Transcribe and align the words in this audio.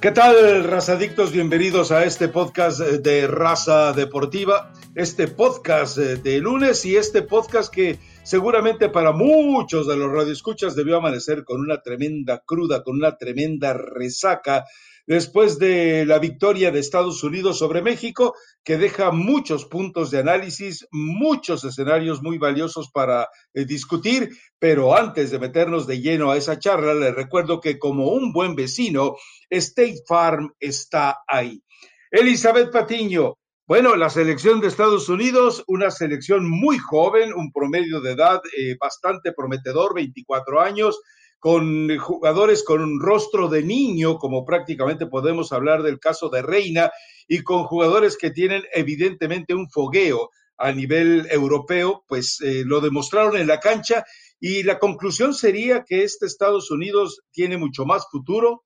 ¿Qué 0.00 0.10
tal, 0.12 0.64
razadictos? 0.64 1.32
Bienvenidos 1.32 1.90
a 1.90 2.04
este 2.04 2.28
podcast 2.28 2.80
de 2.80 3.26
Raza 3.26 3.94
Deportiva, 3.94 4.70
este 4.94 5.26
podcast 5.26 5.96
de 5.96 6.38
lunes 6.38 6.84
y 6.84 6.96
este 6.96 7.22
podcast 7.22 7.72
que 7.72 7.98
seguramente 8.22 8.90
para 8.90 9.12
muchos 9.12 9.86
de 9.86 9.96
los 9.96 10.12
radioescuchas 10.12 10.76
debió 10.76 10.98
amanecer 10.98 11.44
con 11.44 11.62
una 11.62 11.80
tremenda 11.80 12.42
cruda, 12.44 12.82
con 12.82 12.96
una 12.96 13.16
tremenda 13.16 13.72
resaca 13.72 14.66
después 15.06 15.58
de 15.58 16.04
la 16.04 16.18
victoria 16.18 16.70
de 16.70 16.80
Estados 16.80 17.22
Unidos 17.22 17.58
sobre 17.58 17.82
México, 17.82 18.34
que 18.64 18.76
deja 18.76 19.10
muchos 19.10 19.64
puntos 19.64 20.10
de 20.10 20.18
análisis, 20.18 20.86
muchos 20.90 21.64
escenarios 21.64 22.22
muy 22.22 22.38
valiosos 22.38 22.90
para 22.90 23.28
eh, 23.54 23.64
discutir, 23.64 24.30
pero 24.58 24.96
antes 24.96 25.30
de 25.30 25.38
meternos 25.38 25.86
de 25.86 26.00
lleno 26.00 26.30
a 26.30 26.36
esa 26.36 26.58
charla, 26.58 26.94
les 26.94 27.14
recuerdo 27.14 27.60
que 27.60 27.78
como 27.78 28.08
un 28.08 28.32
buen 28.32 28.54
vecino, 28.54 29.16
State 29.48 30.02
Farm 30.06 30.52
está 30.58 31.18
ahí. 31.26 31.62
Elizabeth 32.10 32.72
Patiño, 32.72 33.34
bueno, 33.68 33.96
la 33.96 34.10
selección 34.10 34.60
de 34.60 34.68
Estados 34.68 35.08
Unidos, 35.08 35.64
una 35.66 35.90
selección 35.90 36.48
muy 36.48 36.78
joven, 36.78 37.34
un 37.34 37.50
promedio 37.50 38.00
de 38.00 38.12
edad 38.12 38.40
eh, 38.56 38.76
bastante 38.80 39.32
prometedor, 39.32 39.92
24 39.92 40.60
años, 40.60 41.00
con 41.46 41.96
jugadores 41.98 42.64
con 42.64 42.82
un 42.82 43.00
rostro 43.00 43.46
de 43.46 43.62
niño, 43.62 44.18
como 44.18 44.44
prácticamente 44.44 45.06
podemos 45.06 45.52
hablar 45.52 45.84
del 45.84 46.00
caso 46.00 46.28
de 46.28 46.42
Reina, 46.42 46.90
y 47.28 47.44
con 47.44 47.62
jugadores 47.62 48.16
que 48.16 48.32
tienen 48.32 48.64
evidentemente 48.74 49.54
un 49.54 49.70
fogueo 49.70 50.30
a 50.58 50.72
nivel 50.72 51.28
europeo, 51.30 52.04
pues 52.08 52.40
eh, 52.40 52.64
lo 52.66 52.80
demostraron 52.80 53.36
en 53.36 53.46
la 53.46 53.60
cancha 53.60 54.04
y 54.40 54.64
la 54.64 54.80
conclusión 54.80 55.34
sería 55.34 55.84
que 55.84 56.02
este 56.02 56.26
Estados 56.26 56.72
Unidos 56.72 57.22
tiene 57.30 57.56
mucho 57.56 57.84
más 57.84 58.08
futuro 58.10 58.64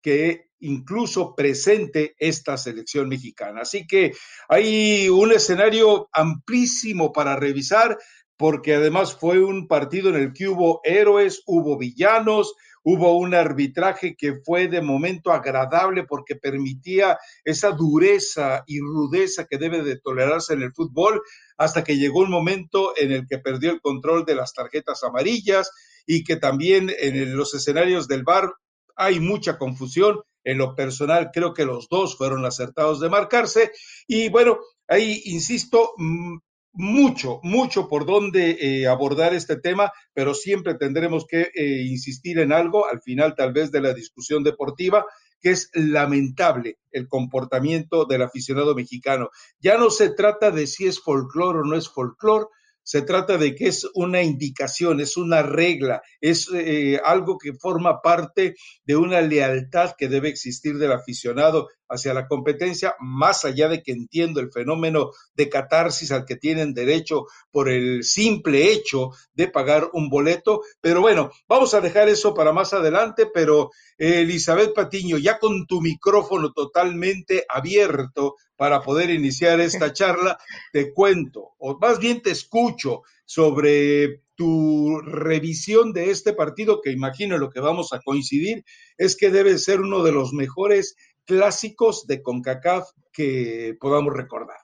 que 0.00 0.50
incluso 0.60 1.34
presente 1.34 2.14
esta 2.16 2.56
selección 2.56 3.08
mexicana. 3.08 3.62
Así 3.62 3.88
que 3.88 4.12
hay 4.48 5.08
un 5.08 5.32
escenario 5.32 6.08
amplísimo 6.12 7.12
para 7.12 7.34
revisar 7.34 7.98
porque 8.36 8.74
además 8.74 9.16
fue 9.16 9.42
un 9.42 9.68
partido 9.68 10.08
en 10.10 10.16
el 10.16 10.32
que 10.32 10.48
hubo 10.48 10.80
héroes, 10.84 11.42
hubo 11.46 11.78
villanos, 11.78 12.54
hubo 12.82 13.16
un 13.16 13.34
arbitraje 13.34 14.14
que 14.14 14.40
fue 14.44 14.68
de 14.68 14.82
momento 14.82 15.32
agradable 15.32 16.04
porque 16.04 16.36
permitía 16.36 17.18
esa 17.44 17.70
dureza 17.70 18.62
y 18.66 18.80
rudeza 18.80 19.46
que 19.46 19.58
debe 19.58 19.82
de 19.82 19.98
tolerarse 19.98 20.52
en 20.52 20.62
el 20.62 20.72
fútbol, 20.72 21.22
hasta 21.56 21.82
que 21.82 21.96
llegó 21.96 22.20
un 22.20 22.30
momento 22.30 22.92
en 22.96 23.12
el 23.12 23.26
que 23.26 23.38
perdió 23.38 23.70
el 23.70 23.80
control 23.80 24.24
de 24.24 24.34
las 24.34 24.52
tarjetas 24.52 25.02
amarillas 25.02 25.70
y 26.06 26.24
que 26.24 26.36
también 26.36 26.92
en 26.98 27.36
los 27.36 27.54
escenarios 27.54 28.06
del 28.06 28.24
bar 28.24 28.52
hay 28.96 29.20
mucha 29.20 29.58
confusión. 29.58 30.20
En 30.46 30.58
lo 30.58 30.74
personal, 30.74 31.30
creo 31.32 31.54
que 31.54 31.64
los 31.64 31.88
dos 31.88 32.18
fueron 32.18 32.44
acertados 32.44 33.00
de 33.00 33.08
marcarse. 33.08 33.72
Y 34.06 34.28
bueno, 34.28 34.58
ahí, 34.86 35.22
insisto, 35.24 35.94
mm, 35.96 36.36
mucho, 36.74 37.40
mucho 37.42 37.88
por 37.88 38.04
dónde 38.04 38.58
eh, 38.60 38.86
abordar 38.86 39.32
este 39.32 39.56
tema, 39.56 39.92
pero 40.12 40.34
siempre 40.34 40.74
tendremos 40.74 41.24
que 41.26 41.50
eh, 41.54 41.82
insistir 41.88 42.38
en 42.40 42.52
algo 42.52 42.86
al 42.86 43.00
final 43.00 43.34
tal 43.34 43.52
vez 43.52 43.70
de 43.70 43.80
la 43.80 43.94
discusión 43.94 44.42
deportiva, 44.42 45.06
que 45.40 45.50
es 45.50 45.70
lamentable 45.74 46.78
el 46.90 47.08
comportamiento 47.08 48.06
del 48.06 48.22
aficionado 48.22 48.74
mexicano. 48.74 49.30
Ya 49.60 49.78
no 49.78 49.90
se 49.90 50.10
trata 50.10 50.50
de 50.50 50.66
si 50.66 50.86
es 50.86 51.00
folclore 51.00 51.60
o 51.60 51.64
no 51.64 51.76
es 51.76 51.88
folclore, 51.88 52.46
se 52.82 53.02
trata 53.02 53.38
de 53.38 53.54
que 53.54 53.68
es 53.68 53.88
una 53.94 54.22
indicación, 54.22 55.00
es 55.00 55.16
una 55.16 55.42
regla, 55.42 56.02
es 56.20 56.50
eh, 56.52 57.00
algo 57.02 57.38
que 57.38 57.54
forma 57.54 58.02
parte 58.02 58.56
de 58.84 58.96
una 58.96 59.22
lealtad 59.22 59.94
que 59.96 60.08
debe 60.08 60.28
existir 60.28 60.76
del 60.76 60.92
aficionado 60.92 61.68
hacia 61.88 62.14
la 62.14 62.26
competencia, 62.26 62.94
más 63.00 63.44
allá 63.44 63.68
de 63.68 63.82
que 63.82 63.92
entiendo 63.92 64.40
el 64.40 64.50
fenómeno 64.50 65.10
de 65.34 65.48
catarsis 65.48 66.12
al 66.12 66.24
que 66.24 66.36
tienen 66.36 66.74
derecho 66.74 67.26
por 67.50 67.68
el 67.68 68.04
simple 68.04 68.72
hecho 68.72 69.10
de 69.34 69.48
pagar 69.48 69.90
un 69.92 70.08
boleto. 70.08 70.62
Pero 70.80 71.00
bueno, 71.00 71.30
vamos 71.48 71.74
a 71.74 71.80
dejar 71.80 72.08
eso 72.08 72.34
para 72.34 72.52
más 72.52 72.72
adelante, 72.72 73.26
pero 73.32 73.70
eh, 73.98 74.20
Elizabeth 74.20 74.74
Patiño, 74.74 75.18
ya 75.18 75.38
con 75.38 75.66
tu 75.66 75.80
micrófono 75.80 76.52
totalmente 76.52 77.44
abierto 77.48 78.36
para 78.56 78.80
poder 78.82 79.10
iniciar 79.10 79.60
esta 79.60 79.92
charla, 79.92 80.38
te 80.72 80.92
cuento, 80.92 81.54
o 81.58 81.78
más 81.78 81.98
bien 81.98 82.22
te 82.22 82.30
escucho 82.30 83.02
sobre 83.24 84.22
tu 84.36 84.98
revisión 85.00 85.92
de 85.92 86.10
este 86.10 86.32
partido, 86.32 86.80
que 86.82 86.90
imagino 86.90 87.38
lo 87.38 87.50
que 87.50 87.60
vamos 87.60 87.92
a 87.92 88.00
coincidir, 88.00 88.64
es 88.98 89.16
que 89.16 89.30
debe 89.30 89.58
ser 89.58 89.80
uno 89.80 90.02
de 90.02 90.12
los 90.12 90.32
mejores 90.32 90.96
clásicos 91.24 92.06
de 92.06 92.22
CONCACAF 92.22 92.90
que 93.12 93.76
podamos 93.80 94.14
recordar. 94.14 94.58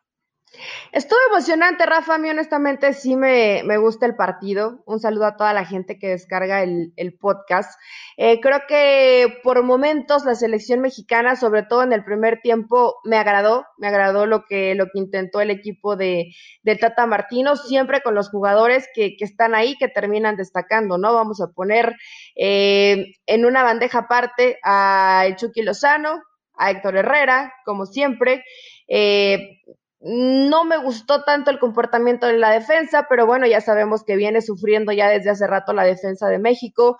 Estuvo 0.91 1.19
emocionante, 1.31 1.87
Rafa. 1.87 2.16
A 2.16 2.19
mí, 2.19 2.28
honestamente, 2.28 2.93
sí 2.93 3.15
me, 3.15 3.62
gusta 3.78 4.06
el 4.06 4.16
partido. 4.16 4.82
Un 4.84 4.98
saludo 4.98 5.26
a 5.26 5.37
toda 5.37 5.53
la 5.54 5.65
gente 5.65 5.98
que 5.98 6.09
descarga 6.09 6.62
el, 6.62 7.19
podcast. 7.21 7.78
Eh, 8.16 8.41
creo 8.41 8.62
que 8.69 9.38
por 9.44 9.62
momentos 9.62 10.25
la 10.25 10.34
selección 10.34 10.81
mexicana, 10.81 11.37
sobre 11.37 11.62
todo 11.62 11.84
en 11.84 11.93
el 11.93 12.04
primer 12.04 12.41
tiempo, 12.41 12.97
me 13.04 13.16
agradó. 13.16 13.65
Me 13.78 13.87
agradó 13.87 14.27
lo 14.27 14.44
que, 14.44 14.75
lo 14.75 14.87
que 14.87 14.98
intentó 14.98 15.41
el 15.41 15.50
equipo 15.50 15.94
de, 15.94 16.34
Tata 16.81 17.06
Martino, 17.06 17.56
siempre 17.56 18.00
con 18.03 18.15
los 18.16 18.28
jugadores 18.28 18.88
que, 18.92 19.16
están 19.21 19.54
ahí, 19.54 19.77
que 19.78 19.88
terminan 19.88 20.37
destacando, 20.37 20.98
¿no? 20.98 21.15
Vamos 21.15 21.41
a 21.41 21.53
poner 21.53 21.94
eh, 22.34 23.15
en 23.27 23.44
una 23.44 23.62
bandeja 23.62 24.00
aparte 24.00 24.59
a 24.65 25.27
Chucky 25.37 25.62
Lozano, 25.62 26.21
a 26.60 26.71
Héctor 26.71 26.97
Herrera, 26.97 27.53
como 27.65 27.87
siempre. 27.87 28.44
Eh, 28.87 29.60
no 30.00 30.65
me 30.65 30.78
gustó 30.78 31.25
tanto 31.25 31.50
el 31.50 31.59
comportamiento 31.59 32.26
de 32.26 32.38
la 32.38 32.50
defensa, 32.50 33.06
pero 33.09 33.26
bueno, 33.26 33.47
ya 33.47 33.60
sabemos 33.60 34.03
que 34.04 34.16
viene 34.16 34.41
sufriendo 34.41 34.93
ya 34.93 35.09
desde 35.09 35.31
hace 35.31 35.47
rato 35.47 35.72
la 35.72 35.84
defensa 35.84 36.28
de 36.28 36.38
México. 36.38 36.98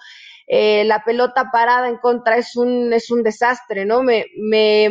Eh, 0.53 0.83
la 0.85 1.05
pelota 1.05 1.53
parada 1.53 1.89
en 1.89 1.99
contra 1.99 2.37
es 2.37 2.57
un, 2.57 2.93
es 2.93 3.13
un 3.13 3.23
desastre, 3.23 3.85
¿no? 3.85 4.03
Me, 4.03 4.27
me, 4.37 4.89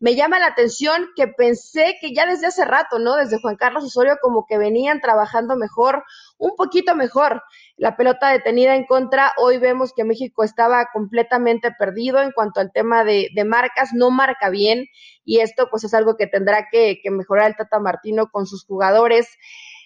me 0.00 0.14
llama 0.14 0.38
la 0.38 0.48
atención 0.48 1.06
que 1.16 1.28
pensé 1.28 1.96
que 1.98 2.12
ya 2.12 2.26
desde 2.26 2.48
hace 2.48 2.66
rato, 2.66 2.98
¿no? 2.98 3.16
Desde 3.16 3.40
Juan 3.40 3.56
Carlos 3.56 3.84
Osorio 3.84 4.18
como 4.20 4.44
que 4.46 4.58
venían 4.58 5.00
trabajando 5.00 5.56
mejor, 5.56 6.04
un 6.36 6.56
poquito 6.56 6.94
mejor. 6.94 7.42
La 7.78 7.96
pelota 7.96 8.28
detenida 8.28 8.76
en 8.76 8.84
contra, 8.84 9.32
hoy 9.38 9.56
vemos 9.56 9.94
que 9.96 10.04
México 10.04 10.44
estaba 10.44 10.88
completamente 10.92 11.70
perdido 11.72 12.20
en 12.20 12.32
cuanto 12.32 12.60
al 12.60 12.70
tema 12.70 13.02
de, 13.02 13.30
de 13.34 13.44
marcas, 13.46 13.94
no 13.94 14.10
marca 14.10 14.50
bien 14.50 14.88
y 15.24 15.40
esto 15.40 15.68
pues 15.70 15.84
es 15.84 15.94
algo 15.94 16.18
que 16.18 16.26
tendrá 16.26 16.68
que, 16.70 17.00
que 17.02 17.10
mejorar 17.10 17.46
el 17.48 17.56
Tata 17.56 17.78
Martino 17.78 18.28
con 18.30 18.46
sus 18.46 18.66
jugadores. 18.66 19.26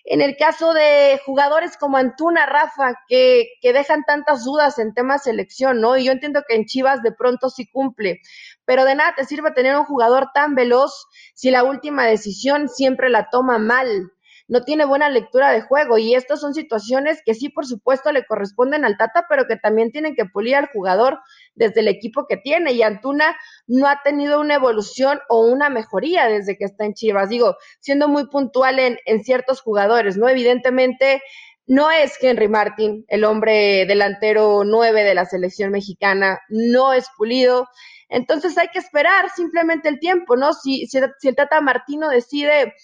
En 0.05 0.21
el 0.21 0.37
caso 0.37 0.73
de 0.75 1.21
jugadores 1.25 1.77
como 1.77 1.97
Antuna, 1.97 2.47
Rafa, 2.47 2.95
que, 3.09 3.47
que 3.61 3.73
dejan 3.73 4.03
tantas 4.05 4.45
dudas 4.45 4.79
en 4.79 4.95
tema 4.95 5.19
selección, 5.19 5.81
¿no? 5.81 5.97
Y 5.97 6.05
yo 6.05 6.13
entiendo 6.13 6.43
que 6.47 6.57
en 6.57 6.67
Chivas 6.67 7.03
de 7.03 7.13
pronto 7.13 7.51
sí 7.51 7.71
cumple, 7.71 8.21
pero 8.65 8.85
de 8.85 8.97
nada 8.97 9.15
te 9.17 9.25
sirve 9.25 9.53
tener 9.53 9.77
un 9.77 9.85
jugador 9.85 10.31
tan 10.35 10.55
veloz 10.55 11.07
si 11.35 11.51
la 11.51 11.63
última 11.63 12.07
decisión 12.07 12.69
siempre 12.69 13.11
la 13.11 13.31
toma 13.31 13.59
mal 13.59 14.11
no 14.49 14.63
tiene 14.63 14.85
buena 14.85 15.09
lectura 15.09 15.51
de 15.51 15.63
juego 15.63 15.99
y 15.99 16.15
estas 16.15 16.41
son 16.41 16.55
situaciones 16.55 17.21
que 17.25 17.35
sí, 17.35 17.49
por 17.49 17.67
supuesto, 17.67 18.13
le 18.13 18.25
corresponden 18.25 18.85
al 18.85 18.97
Tata, 18.97 19.27
pero 19.29 19.47
que 19.47 19.57
también 19.57 19.91
tienen 19.91 20.15
que 20.15 20.25
pulir 20.25 20.57
al 20.57 20.67
jugador 20.67 21.19
desde 21.55 21.81
el 21.81 21.89
equipo 21.89 22.27
que 22.29 22.37
tiene 22.37 22.73
y 22.73 22.83
Antuna 22.83 23.37
no 23.67 23.87
ha 23.87 24.03
tenido 24.03 24.41
una 24.41 24.55
evolución 24.55 25.21
o 25.29 25.47
una 25.47 25.69
mejoría 25.69 26.27
desde 26.27 26.57
que 26.57 26.65
está 26.65 26.85
en 26.85 26.95
Chivas, 26.95 27.29
digo, 27.29 27.57
siendo 27.81 28.09
muy 28.09 28.29
puntual 28.29 28.79
en, 28.79 28.99
en 29.07 29.25
ciertos 29.25 29.61
jugadores, 29.61 30.17
¿no? 30.17 30.29
Evidentemente, 30.29 31.23
no 31.67 31.91
es 31.91 32.19
Henry 32.21 32.49
Martin, 32.49 33.05
el 33.09 33.25
hombre 33.25 33.87
delantero 33.87 34.65
nueve 34.65 35.05
de 35.05 35.15
la 35.15 35.25
selección 35.25 35.71
mexicana, 35.71 36.41
no 36.49 36.93
es 36.93 37.07
pulido. 37.17 37.69
Entonces 38.09 38.59
hay 38.59 38.69
que 38.69 38.81
esperar 38.81 39.31
simplemente 39.31 39.89
el 39.89 39.99
tiempo, 39.99 40.37
¿no? 40.37 40.53
Si, 40.53 40.87
si, 40.87 40.99
si 41.19 41.29
el 41.29 41.37
Tata 41.37 41.61
Martino 41.61 42.09
decide 42.09 42.75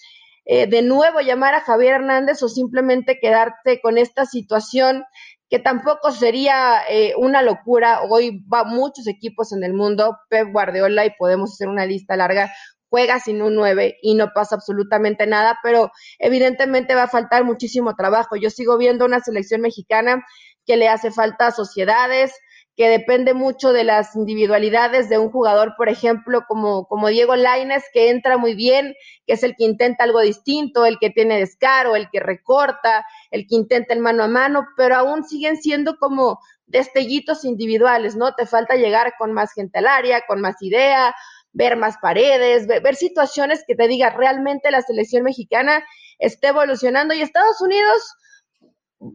eh, 0.51 0.65
de 0.65 0.81
nuevo 0.81 1.19
llamar 1.21 1.53
a 1.53 1.61
Javier 1.61 1.93
Hernández 1.93 2.41
o 2.41 2.49
simplemente 2.49 3.19
quedarte 3.19 3.79
con 3.81 3.99
esta 3.99 4.25
situación 4.25 5.03
que 5.47 5.59
tampoco 5.59 6.11
sería 6.11 6.81
eh, 6.89 7.13
una 7.17 7.43
locura. 7.43 8.01
Hoy 8.09 8.43
va 8.51 8.63
muchos 8.63 9.05
equipos 9.05 9.53
en 9.53 9.63
el 9.63 9.75
mundo, 9.75 10.17
Pep 10.27 10.47
Guardiola, 10.51 11.05
y 11.05 11.11
podemos 11.19 11.53
hacer 11.53 11.67
una 11.67 11.85
lista 11.85 12.15
larga, 12.15 12.51
juega 12.89 13.19
sin 13.19 13.43
un 13.43 13.53
9 13.53 13.97
y 14.01 14.15
no 14.15 14.31
pasa 14.33 14.55
absolutamente 14.55 15.27
nada, 15.27 15.59
pero 15.61 15.91
evidentemente 16.17 16.95
va 16.95 17.03
a 17.03 17.07
faltar 17.07 17.43
muchísimo 17.43 17.95
trabajo. 17.95 18.35
Yo 18.35 18.49
sigo 18.49 18.75
viendo 18.79 19.05
una 19.05 19.19
selección 19.19 19.61
mexicana 19.61 20.25
que 20.65 20.77
le 20.77 20.87
hace 20.87 21.11
falta 21.11 21.51
sociedades, 21.51 22.33
que 22.79 22.87
depende 22.87 23.33
mucho 23.33 23.73
de 23.73 23.83
las 23.83 24.15
individualidades 24.15 25.09
de 25.09 25.17
un 25.17 25.29
jugador, 25.31 25.73
por 25.75 25.89
ejemplo, 25.89 26.45
como, 26.47 26.87
como 26.87 27.09
Diego 27.09 27.35
Laines, 27.35 27.83
que 27.91 28.09
entra 28.09 28.37
muy 28.37 28.55
bien, 28.55 28.95
que 29.27 29.33
es 29.33 29.43
el 29.43 29.57
que 29.57 29.65
intenta 29.65 30.05
algo 30.05 30.21
distinto, 30.21 30.85
el 30.85 30.97
que 30.97 31.09
tiene 31.09 31.39
descaro, 31.39 31.97
el 31.97 32.09
que 32.09 32.21
recorta, 32.21 33.05
el 33.31 33.47
que 33.47 33.55
intenta 33.57 33.93
el 33.93 33.99
mano 33.99 34.23
a 34.23 34.29
mano, 34.29 34.65
pero 34.77 34.95
aún 34.95 35.25
siguen 35.25 35.57
siendo 35.57 35.97
como 35.97 36.39
destellitos 36.67 37.43
individuales, 37.43 38.15
¿no? 38.15 38.33
Te 38.33 38.45
falta 38.45 38.77
llegar 38.77 39.15
con 39.19 39.33
más 39.33 39.51
gente 39.51 39.79
al 39.79 39.87
área, 39.87 40.23
con 40.25 40.39
más 40.39 40.55
idea, 40.61 41.13
ver 41.51 41.75
más 41.75 41.97
paredes, 42.01 42.65
ver, 42.65 42.95
situaciones 42.95 43.65
que 43.67 43.75
te 43.75 43.89
diga 43.89 44.11
realmente 44.11 44.71
la 44.71 44.81
selección 44.81 45.23
mexicana 45.23 45.83
está 46.17 46.47
evolucionando 46.47 47.13
y 47.13 47.21
Estados 47.21 47.59
Unidos, 47.59 48.15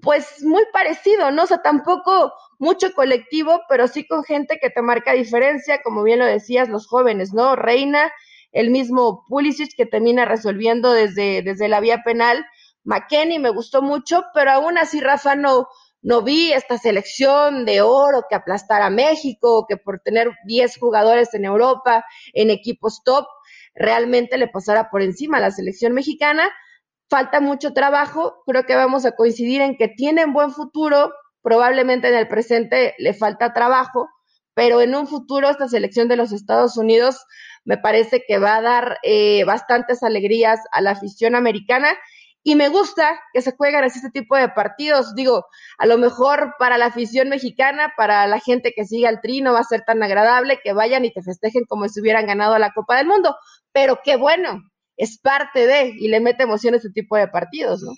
pues 0.03 0.43
muy 0.43 0.65
parecido, 0.73 1.31
¿no? 1.31 1.43
O 1.43 1.47
sea, 1.47 1.63
tampoco 1.63 2.33
mucho 2.59 2.93
colectivo, 2.95 3.61
pero 3.69 3.87
sí 3.87 4.07
con 4.07 4.25
gente 4.25 4.59
que 4.61 4.71
te 4.71 4.83
marca 4.83 5.13
diferencia, 5.13 5.83
como 5.83 6.03
bien 6.03 6.19
lo 6.21 6.27
decías, 6.27 6.69
los 6.69 6.87
jóvenes, 6.87 7.35
¿no? 7.35 7.55
Reina, 7.55 8.11
el 8.53 8.71
mismo 8.71 9.25
Pulisic 9.29 9.77
que 9.77 9.85
termina 9.87 10.25
resolviendo 10.25 10.93
desde, 10.93 11.43
desde 11.43 11.69
la 11.69 11.81
vía 11.81 12.03
penal. 12.05 12.47
McKenny 12.85 13.39
me 13.39 13.51
gustó 13.51 13.83
mucho, 13.83 14.25
pero 14.33 14.53
aún 14.53 14.79
así 14.79 15.01
Rafa 15.01 15.35
no, 15.35 15.69
no 16.01 16.23
vi 16.23 16.53
esta 16.53 16.79
selección 16.79 17.65
de 17.65 17.83
oro 17.83 18.25
que 18.29 18.37
aplastara 18.37 18.87
a 18.87 18.91
México, 18.91 19.67
que 19.69 19.77
por 19.77 20.01
tener 20.01 20.31
10 20.47 20.79
jugadores 20.79 21.35
en 21.35 21.45
Europa, 21.45 22.05
en 22.33 22.51
equipos 22.51 23.03
top, 23.05 23.27
realmente 23.75 24.39
le 24.39 24.49
pasara 24.49 24.91
por 24.91 25.03
encima 25.03 25.39
a 25.39 25.41
la 25.41 25.51
selección 25.51 25.93
mexicana. 25.93 26.51
Falta 27.09 27.41
mucho 27.41 27.73
trabajo, 27.73 28.43
creo 28.47 28.65
que 28.65 28.75
vamos 28.75 29.05
a 29.05 29.13
coincidir 29.13 29.61
en 29.61 29.77
que 29.77 29.89
tienen 29.89 30.33
buen 30.33 30.51
futuro, 30.51 31.13
probablemente 31.43 32.09
en 32.09 32.15
el 32.15 32.29
presente 32.29 32.95
le 32.99 33.13
falta 33.15 33.53
trabajo, 33.53 34.09
pero 34.55 34.81
en 34.81 34.95
un 34.95 35.07
futuro 35.07 35.49
esta 35.51 35.69
selección 35.69 36.09
de 36.09 36.17
los 36.17 36.33
Estados 36.33 36.77
Unidos 36.77 37.25
me 37.65 37.77
parece 37.77 38.25
que 38.27 38.39
va 38.39 38.57
a 38.57 38.63
dar 38.63 38.99
eh, 39.03 39.45
bastantes 39.45 40.03
alegrías 40.03 40.61
a 40.73 40.81
la 40.81 40.93
afición 40.93 41.35
americana 41.35 41.89
y 42.47 42.57
me 42.57 42.69
gusta 42.69 43.19
que 43.33 43.41
se 43.41 43.57
jueguen 43.57 43.85
así 43.85 43.99
este 43.99 44.11
tipo 44.11 44.37
de 44.37 44.51
partidos. 44.51 45.15
Digo, 45.15 45.47
a 45.79 45.87
lo 45.87 45.97
mejor 45.97 46.55
para 46.59 46.77
la 46.77 46.87
afición 46.87 47.31
mexicana, 47.31 47.95
para 47.97 48.27
la 48.27 48.39
gente 48.39 48.75
que 48.77 48.85
sigue 48.85 49.07
al 49.07 49.23
tri, 49.23 49.41
no 49.41 49.55
va 49.55 49.61
a 49.61 49.65
ser 49.65 49.83
tan 49.83 50.03
agradable 50.03 50.61
que 50.63 50.75
vayan 50.75 51.07
y 51.07 51.13
te 51.13 51.23
festejen 51.23 51.65
como 51.65 51.89
si 51.89 52.03
hubieran 52.03 52.27
ganado 52.27 52.59
la 52.59 52.73
Copa 52.75 52.99
del 52.99 53.07
Mundo. 53.07 53.35
Pero 53.73 54.01
qué 54.05 54.17
bueno, 54.17 54.63
es 54.97 55.19
parte 55.19 55.67
de 55.67 55.95
y 55.99 56.09
le 56.09 56.21
mete 56.21 56.45
emoción 56.45 56.75
a 56.75 56.79
este 56.79 56.91
tipo 56.91 57.17
de 57.17 57.29
partidos, 57.29 57.83
¿no? 57.83 57.93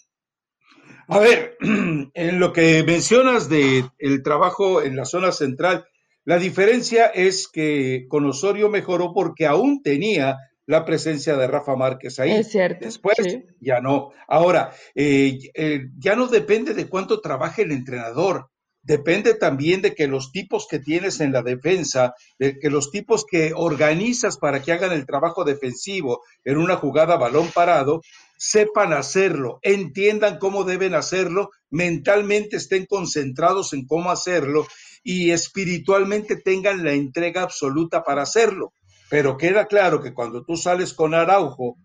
A 1.09 1.21
ver, 1.21 1.57
en 1.61 2.41
lo 2.41 2.53
que 2.53 2.83
mencionas 2.83 3.49
de 3.49 3.85
el 3.99 4.23
trabajo 4.23 4.83
en 4.83 4.97
la 4.97 5.05
zona 5.05 5.33
central, 5.33 5.87
la 6.25 6.39
diferencia 6.39 7.07
es 7.07 7.49
que 7.49 8.07
con 8.09 8.27
Osorio 8.27 8.69
mejoró 8.69 9.13
porque 9.15 9.47
aún 9.47 9.83
tenía 9.83 10.39
la 10.67 10.85
presencia 10.85 11.37
de 11.37 11.47
Rafa 11.47 11.77
Márquez 11.77 12.19
ahí. 12.19 12.33
Es 12.33 12.51
cierto. 12.51 12.85
Después 12.85 13.17
ya 13.61 13.81
no. 13.81 14.11
Ahora, 14.27 14.73
eh, 14.97 15.39
eh, 15.55 15.87
ya 15.97 16.17
no 16.17 16.27
depende 16.27 16.75
de 16.75 16.89
cuánto 16.89 17.21
trabaje 17.21 17.63
el 17.63 17.71
entrenador. 17.71 18.51
Depende 18.87 19.35
también 19.35 19.83
de 19.83 19.97
que 19.97 20.07
los 20.07 20.31
tipos 20.31 20.69
que 20.71 20.79
tienes 20.79 21.19
en 21.19 21.33
la 21.33 21.43
defensa, 21.43 22.15
de 22.39 22.57
que 22.61 22.71
los 22.71 22.93
tipos 22.93 23.27
que 23.29 23.53
organizas 23.53 24.39
para 24.39 24.63
que 24.63 24.71
hagan 24.71 24.93
el 24.93 25.07
trabajo 25.07 25.43
defensivo 25.43 26.23
en 26.45 26.57
una 26.57 26.77
jugada 26.77 27.17
balón 27.17 27.49
parado, 27.53 28.01
sepan 28.39 28.93
hacerlo, 28.93 29.59
entiendan 29.63 30.39
cómo 30.39 30.63
deben 30.63 30.95
hacerlo, 30.95 31.51
mentalmente 31.69 32.59
estén 32.59 32.87
concentrados 32.87 33.73
en 33.73 33.87
cómo 33.87 34.13
hacerlo 34.13 34.69
y 35.03 35.33
espiritualmente 35.33 36.37
tengan 36.37 36.85
la 36.85 36.93
entrega 36.93 37.43
absoluta 37.43 38.05
para 38.05 38.23
hacerlo. 38.23 38.73
Pero 39.11 39.37
queda 39.37 39.67
claro 39.67 40.01
que 40.01 40.15
cuando 40.15 40.45
tú 40.45 40.57
sales 40.57 40.95
con 40.95 41.13
Araujo, 41.13 41.77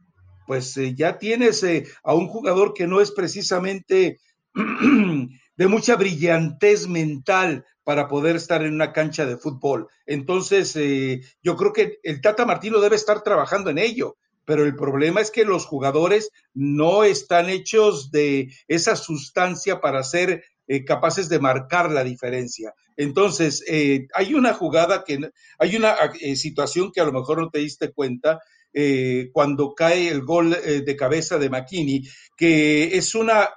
pues 0.46 0.78
eh, 0.78 0.94
ya 0.96 1.18
tienes 1.18 1.64
eh, 1.64 1.88
a 2.04 2.14
un 2.14 2.28
jugador 2.28 2.76
que 2.76 2.86
no 2.86 3.02
es 3.02 3.10
precisamente 3.10 4.20
de 5.62 5.68
mucha 5.68 5.96
brillantez 5.96 6.88
mental 6.88 7.66
para 7.84 8.08
poder 8.08 8.36
estar 8.36 8.64
en 8.64 8.74
una 8.74 8.94
cancha 8.94 9.28
de 9.28 9.38
fútbol. 9.38 9.90
Entonces, 10.08 10.76
eh, 10.76 11.22
yo 11.44 11.56
creo 11.56 11.72
que 11.72 12.00
el 12.02 12.20
Tata 12.20 12.48
Martino 12.48 12.80
debe 12.80 12.96
estar 12.96 13.22
trabajando 13.22 13.70
en 13.70 13.78
ello, 13.78 14.18
pero 14.44 14.66
el 14.66 14.76
problema 14.76 15.22
es 15.22 15.30
que 15.30 15.46
los 15.46 15.68
jugadores 15.68 16.32
no 16.56 17.04
están 17.04 17.48
hechos 17.48 18.10
de 18.10 18.52
esa 18.68 18.96
sustancia 18.96 19.82
para 19.82 20.02
ser 20.04 20.44
eh, 20.68 20.84
capaces 20.84 21.30
de 21.30 21.38
marcar 21.38 21.92
la 21.92 22.04
diferencia. 22.04 22.74
Entonces, 22.98 23.64
eh, 23.68 24.08
hay 24.16 24.34
una 24.34 24.56
jugada 24.56 25.04
que, 25.04 25.30
hay 25.60 25.76
una 25.76 25.96
eh, 26.22 26.36
situación 26.36 26.92
que 26.92 27.02
a 27.02 27.06
lo 27.06 27.12
mejor 27.12 27.40
no 27.40 27.50
te 27.52 27.60
diste 27.60 27.92
cuenta, 27.92 28.40
cuando 29.34 29.74
cae 29.76 30.08
el 30.08 30.22
gol 30.22 30.52
de 30.52 30.96
cabeza 30.96 31.38
de 31.38 31.50
McKinney, 31.50 32.04
que 32.38 32.98
es 32.98 33.16
una, 33.16 33.50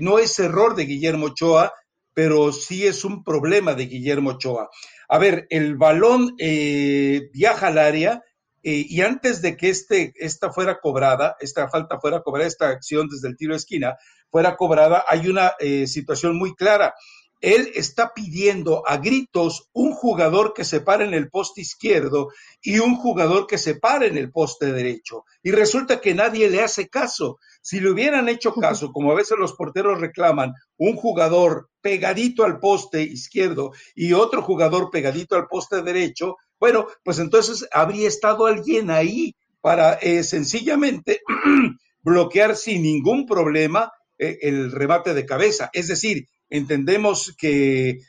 no 0.00 0.18
es 0.18 0.38
error 0.38 0.74
de 0.74 0.86
Guillermo 0.86 1.26
Ochoa, 1.26 1.72
pero 2.14 2.52
sí 2.52 2.86
es 2.86 3.04
un 3.04 3.22
problema 3.22 3.74
de 3.74 3.86
Guillermo 3.86 4.30
Ochoa. 4.30 4.68
A 5.08 5.18
ver, 5.18 5.46
el 5.50 5.76
balón 5.76 6.36
viaja 6.36 7.66
al 7.66 7.78
área, 7.78 8.22
y 8.62 9.00
antes 9.00 9.40
de 9.40 9.56
que 9.56 9.70
este, 9.70 10.12
esta 10.16 10.52
fuera 10.52 10.80
cobrada, 10.80 11.36
esta 11.40 11.68
falta 11.68 11.98
fuera 11.98 12.22
cobrada, 12.22 12.46
esta 12.46 12.68
acción 12.68 13.08
desde 13.08 13.28
el 13.28 13.36
tiro 13.36 13.52
de 13.52 13.58
esquina, 13.58 13.96
fuera 14.30 14.56
cobrada, 14.56 15.04
hay 15.08 15.28
una 15.28 15.54
eh, 15.58 15.86
situación 15.86 16.36
muy 16.36 16.54
clara. 16.54 16.94
Él 17.40 17.70
está 17.74 18.12
pidiendo 18.14 18.86
a 18.86 18.98
gritos 18.98 19.68
un 19.72 19.92
jugador 19.92 20.52
que 20.54 20.64
se 20.64 20.80
pare 20.80 21.04
en 21.04 21.14
el 21.14 21.30
poste 21.30 21.62
izquierdo 21.62 22.30
y 22.62 22.78
un 22.78 22.96
jugador 22.96 23.46
que 23.46 23.58
se 23.58 23.76
pare 23.76 24.08
en 24.08 24.18
el 24.18 24.30
poste 24.30 24.72
derecho. 24.72 25.24
Y 25.42 25.50
resulta 25.50 26.00
que 26.00 26.14
nadie 26.14 26.50
le 26.50 26.62
hace 26.62 26.88
caso. 26.88 27.38
Si 27.62 27.80
le 27.80 27.90
hubieran 27.90 28.28
hecho 28.28 28.52
caso, 28.54 28.92
como 28.92 29.12
a 29.12 29.14
veces 29.14 29.38
los 29.38 29.54
porteros 29.54 30.00
reclaman, 30.00 30.52
un 30.76 30.96
jugador 30.96 31.70
pegadito 31.80 32.44
al 32.44 32.60
poste 32.60 33.02
izquierdo 33.02 33.72
y 33.94 34.12
otro 34.12 34.42
jugador 34.42 34.90
pegadito 34.90 35.36
al 35.36 35.46
poste 35.46 35.82
derecho, 35.82 36.36
bueno, 36.58 36.88
pues 37.02 37.18
entonces 37.18 37.66
habría 37.72 38.06
estado 38.06 38.46
alguien 38.46 38.90
ahí 38.90 39.34
para 39.62 39.94
eh, 39.94 40.22
sencillamente 40.24 41.22
bloquear 42.02 42.56
sin 42.56 42.82
ningún 42.82 43.26
problema 43.26 43.92
eh, 44.18 44.38
el 44.42 44.72
remate 44.72 45.14
de 45.14 45.24
cabeza. 45.26 45.70
Es 45.72 45.88
decir, 45.88 46.26
entendemos 46.50 47.34
que 47.38 48.00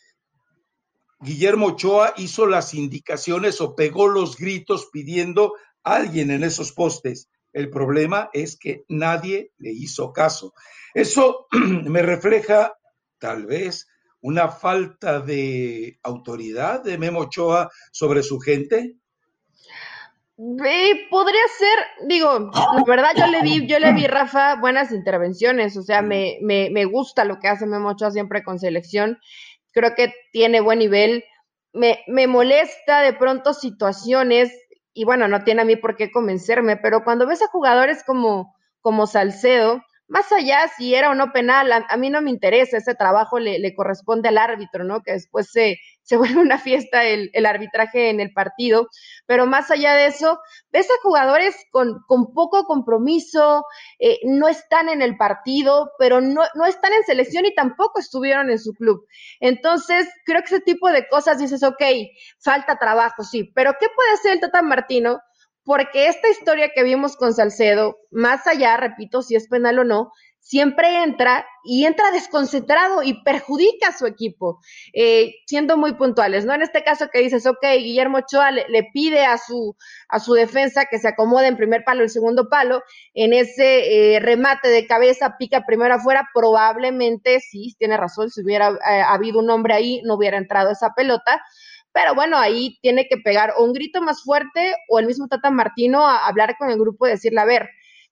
Guillermo 1.22 1.68
Ochoa 1.68 2.16
hizo 2.18 2.48
las 2.48 2.74
indicaciones 2.74 3.62
o 3.62 3.76
pegó 3.76 4.08
los 4.08 4.38
gritos 4.38 4.90
pidiendo 4.92 5.54
a 5.84 5.96
alguien 5.96 6.32
en 6.32 6.44
esos 6.44 6.72
postes. 6.72 7.30
El 7.54 7.70
problema 7.70 8.30
es 8.34 8.58
que 8.58 8.84
nadie 8.90 9.52
le 9.58 9.72
hizo 9.72 10.12
caso. 10.12 10.54
Eso 10.94 11.48
me 11.52 12.02
refleja 12.02 12.74
tal 13.20 13.46
vez 13.46 13.88
una 14.22 14.50
falta 14.50 15.20
de 15.20 16.00
autoridad 16.04 16.84
de 16.84 16.98
Memo 16.98 17.22
Ochoa 17.22 17.70
sobre 17.92 18.24
su 18.24 18.39
gente, 18.39 18.98
podría 21.10 21.41
ser, 21.57 22.07
digo, 22.07 22.51
la 22.53 22.83
verdad 22.88 23.12
yo 23.15 23.27
le 23.27 23.41
vi, 23.41 23.67
yo 23.67 23.79
le 23.79 23.93
vi, 23.93 24.07
Rafa, 24.07 24.55
buenas 24.55 24.91
intervenciones, 24.91 25.77
o 25.77 25.83
sea, 25.83 26.01
me, 26.01 26.38
me, 26.41 26.69
me 26.71 26.86
gusta 26.86 27.25
lo 27.25 27.39
que 27.39 27.48
hace 27.48 27.67
Memo 27.67 27.89
Ochoa 27.89 28.12
siempre 28.12 28.43
con 28.43 28.57
selección, 28.57 29.19
creo 29.71 29.93
que 29.95 30.13
tiene 30.31 30.60
buen 30.62 30.79
nivel, 30.79 31.24
me, 31.74 32.00
me 32.07 32.27
molesta 32.27 33.01
de 33.01 33.13
pronto 33.13 33.53
situaciones, 33.53 34.51
y 34.93 35.05
bueno, 35.05 35.27
no 35.27 35.43
tiene 35.43 35.62
a 35.62 35.65
mí 35.65 35.75
por 35.75 35.95
qué 35.95 36.12
convencerme, 36.12 36.75
pero 36.75 37.03
cuando 37.03 37.27
ves 37.27 37.43
a 37.43 37.48
jugadores 37.48 38.03
como, 38.03 38.55
como 38.79 39.05
Salcedo, 39.05 39.81
más 40.12 40.30
allá 40.34 40.68
si 40.77 40.94
era 40.94 41.10
o 41.10 41.15
no 41.15 41.32
penal, 41.32 41.72
a, 41.72 41.98
mí 41.98 42.10
no 42.10 42.22
me 42.22 42.32
interesa, 42.32 42.75
ese 42.75 42.96
trabajo 42.96 43.39
le, 43.39 43.60
le, 43.60 43.74
corresponde 43.74 44.27
al 44.27 44.38
árbitro, 44.38 44.84
¿no? 44.84 45.01
Que 45.03 45.13
después 45.13 45.50
se, 45.50 45.77
se 46.03 46.18
vuelve 46.18 46.41
una 46.41 46.58
fiesta 46.58 47.06
el, 47.06 47.30
el, 47.32 47.46
arbitraje 47.46 48.10
en 48.10 48.20
el 48.20 48.34
partido, 48.34 48.89
pero 49.25 49.46
más 49.46 49.72
allá 49.72 49.94
de 49.94 50.08
eso, 50.08 50.41
ves 50.70 50.89
a 50.91 51.01
jugadores 51.01 51.56
con, 51.72 52.01
con 52.08 52.34
poco 52.34 52.65
compromiso, 52.65 53.63
eh, 54.00 54.20
no 54.25 54.50
están 54.50 54.89
en 54.89 55.01
el 55.01 55.15
partido, 55.15 55.91
pero 55.98 56.20
no, 56.20 56.41
no 56.56 56.65
están 56.65 56.91
en 56.91 57.03
selección 57.03 57.46
y 57.46 57.56
tampoco 57.56 58.01
estuvieron 58.01 58.50
en 58.50 58.60
su 58.60 58.74
club. 58.74 59.08
Entonces, 59.39 60.10
creo 60.25 60.41
que 60.41 60.56
ese 60.56 60.60
tipo 60.60 60.91
de 60.91 61.08
cosas 61.08 61.39
dices, 61.39 61.63
ok, 61.63 61.82
falta 62.38 62.77
trabajo, 62.77 63.24
sí, 63.24 63.50
pero 63.56 63.75
¿qué 63.80 63.88
puede 63.96 64.12
hacer 64.12 64.34
el 64.34 64.41
Tata 64.41 64.62
Martino? 64.62 65.22
Porque 65.63 66.08
esta 66.08 66.30
historia 66.30 66.72
que 66.74 66.84
vimos 66.84 67.15
con 67.15 67.34
Salcedo, 67.34 67.98
más 68.10 68.48
allá, 68.48 68.77
repito, 68.77 69.22
si 69.22 69.36
es 69.36 69.48
penal 69.48 69.80
o 69.80 69.84
no, 69.84 70.12
siempre 70.41 71.03
entra 71.03 71.46
y 71.63 71.86
entra 71.86 72.12
desconcentrado 72.12 73.03
y 73.03 73.24
perjudica 73.24 73.89
a 73.89 73.98
su 73.98 74.08
equipo, 74.08 74.60
eh, 74.91 75.36
siendo 75.46 75.77
muy 75.77 75.94
puntuales, 75.94 76.46
¿no? 76.46 76.53
En 76.53 76.63
este 76.63 76.84
caso 76.84 77.10
que 77.13 77.20
dices, 77.20 77.46
ok, 77.46 77.63
Guillermo 77.77 78.18
Ochoa 78.18 78.51
le, 78.51 78.89
pide 78.91 79.24
a 79.24 79.38
su, 79.38 79.75
a 80.10 80.20
su 80.20 80.34
defensa 80.34 80.86
que 80.89 80.98
se 80.98 81.08
acomode 81.08 81.48
en 81.48 81.58
primer 81.58 81.84
palo, 81.86 82.01
el 82.01 82.10
segundo 82.10 82.50
palo, 82.50 82.82
en 83.13 83.34
ese 83.34 84.15
eh, 84.15 84.20
remate 84.20 84.68
de 84.70 84.88
cabeza, 84.88 85.36
pica 85.38 85.63
primero 85.65 85.94
afuera, 85.94 86.27
probablemente, 86.34 87.39
sí, 87.39 87.75
tiene 87.77 87.96
razón, 87.96 88.32
si 88.32 88.41
hubiera 88.41 88.70
eh, 88.72 89.01
habido 89.06 89.39
un 89.39 89.50
hombre 89.51 89.75
ahí, 89.75 90.01
no 90.03 90.15
hubiera 90.15 90.38
entrado 90.38 90.72
esa 90.72 90.94
pelota, 90.96 91.41
pero 91.93 92.15
bueno, 92.15 92.38
ahí 92.38 92.77
tiene 92.81 93.07
que 93.07 93.17
pegar 93.17 93.53
o 93.57 93.63
un 93.63 93.74
grito 93.74 94.01
más 94.01 94.24
fuerte 94.24 94.75
o 94.89 95.00
el 95.00 95.07
mismo 95.07 95.27
Tata 95.27 95.51
Martino 95.51 96.07
a 96.07 96.27
hablar 96.27 96.55
con 96.57 96.69
el 96.69 96.79
grupo 96.79 97.07
y 97.07 97.12
decirle, 97.12 97.41
a 97.41 97.45
ver, 97.45 97.69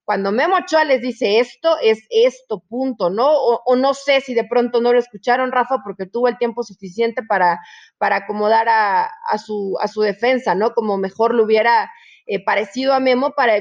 cuando 0.10 0.32
Memo 0.32 0.56
Ochoa 0.56 0.86
les 0.86 1.02
dice 1.02 1.40
esto, 1.40 1.78
es 1.84 2.00
esto, 2.10 2.64
punto, 2.68 3.12
¿no? 3.12 3.30
O, 3.32 3.76
no 3.76 3.94
sé 3.94 4.22
si 4.22 4.34
de 4.34 4.44
pronto 4.44 4.82
no 4.82 4.92
lo 4.92 4.98
escucharon, 4.98 5.52
Rafa, 5.52 5.82
porque 5.84 6.08
tuvo 6.08 6.28
el 6.28 6.40
tiempo 6.40 6.64
suficiente 6.64 7.22
para, 7.22 7.60
para 8.00 8.16
acomodar 8.16 8.68
a, 8.70 9.04
a, 9.06 9.38
su, 9.38 9.78
a 9.80 9.88
su 9.88 10.02
defensa, 10.02 10.56
¿no? 10.56 10.74
Como 10.74 10.98
mejor 10.98 11.36
lo 11.36 11.44
hubiera 11.44 11.92
eh, 12.32 12.44
parecido 12.44 12.94
a 12.94 13.00
Memo 13.00 13.32
para, 13.32 13.54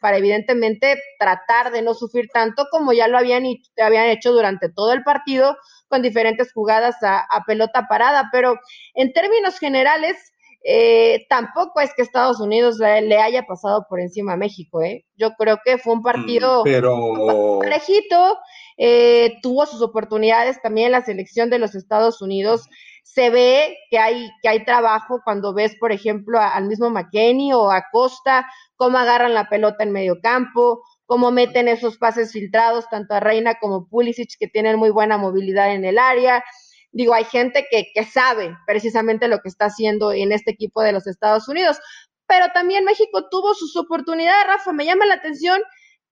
para 0.00 0.16
evidentemente 0.16 0.96
tratar 1.18 1.72
de 1.72 1.82
no 1.82 1.92
sufrir 1.92 2.28
tanto 2.32 2.66
como 2.70 2.92
ya 2.92 3.08
lo 3.08 3.18
habían, 3.18 3.42
habían 3.82 4.10
hecho 4.10 4.30
durante 4.30 4.68
todo 4.68 4.92
el 4.92 5.02
partido 5.02 5.56
con 5.88 6.02
diferentes 6.02 6.52
jugadas 6.52 6.94
a, 7.02 7.26
pelota 7.48 7.88
parada. 7.88 8.28
Pero 8.30 8.54
en 8.94 9.12
términos 9.12 9.58
generales, 9.58 10.16
eh, 10.62 11.26
tampoco 11.28 11.80
es 11.80 11.90
que 11.96 12.02
Estados 12.02 12.38
Unidos 12.38 12.78
le, 12.78 13.20
haya 13.20 13.42
pasado 13.42 13.86
por 13.90 13.98
encima 13.98 14.34
a 14.34 14.36
México, 14.36 14.80
¿eh? 14.82 15.04
Yo 15.16 15.32
creo 15.36 15.58
que 15.64 15.78
fue 15.78 15.94
un 15.94 16.02
partido 16.02 16.60
mm, 16.60 16.64
pero... 16.64 17.58
parejito, 17.60 18.38
eh, 18.78 19.34
tuvo 19.42 19.66
sus 19.66 19.82
oportunidades 19.82 20.62
también 20.62 20.92
la 20.92 21.02
selección 21.02 21.50
de 21.50 21.58
los 21.58 21.74
Estados 21.74 22.22
Unidos 22.22 22.68
se 23.02 23.30
ve 23.30 23.76
que 23.90 23.98
hay, 23.98 24.30
que 24.42 24.48
hay 24.48 24.64
trabajo 24.64 25.20
cuando 25.24 25.52
ves, 25.52 25.76
por 25.78 25.92
ejemplo, 25.92 26.40
al 26.40 26.66
mismo 26.66 26.88
McKenny 26.90 27.52
o 27.52 27.70
a 27.70 27.84
Costa, 27.90 28.46
cómo 28.76 28.98
agarran 28.98 29.34
la 29.34 29.48
pelota 29.48 29.84
en 29.84 29.92
medio 29.92 30.20
campo, 30.20 30.82
cómo 31.04 31.30
meten 31.30 31.68
esos 31.68 31.98
pases 31.98 32.32
filtrados, 32.32 32.88
tanto 32.88 33.14
a 33.14 33.20
Reina 33.20 33.56
como 33.60 33.86
Pulisic, 33.86 34.30
que 34.38 34.48
tienen 34.48 34.78
muy 34.78 34.90
buena 34.90 35.18
movilidad 35.18 35.74
en 35.74 35.84
el 35.84 35.98
área. 35.98 36.42
Digo, 36.90 37.12
hay 37.14 37.24
gente 37.24 37.66
que, 37.70 37.88
que 37.94 38.04
sabe 38.04 38.56
precisamente 38.66 39.28
lo 39.28 39.40
que 39.40 39.48
está 39.48 39.66
haciendo 39.66 40.12
en 40.12 40.32
este 40.32 40.52
equipo 40.52 40.82
de 40.82 40.92
los 40.92 41.06
Estados 41.06 41.48
Unidos, 41.48 41.78
pero 42.26 42.46
también 42.54 42.84
México 42.84 43.28
tuvo 43.30 43.54
sus 43.54 43.76
oportunidades, 43.76 44.46
Rafa, 44.46 44.72
me 44.72 44.86
llama 44.86 45.04
la 45.04 45.14
atención 45.14 45.60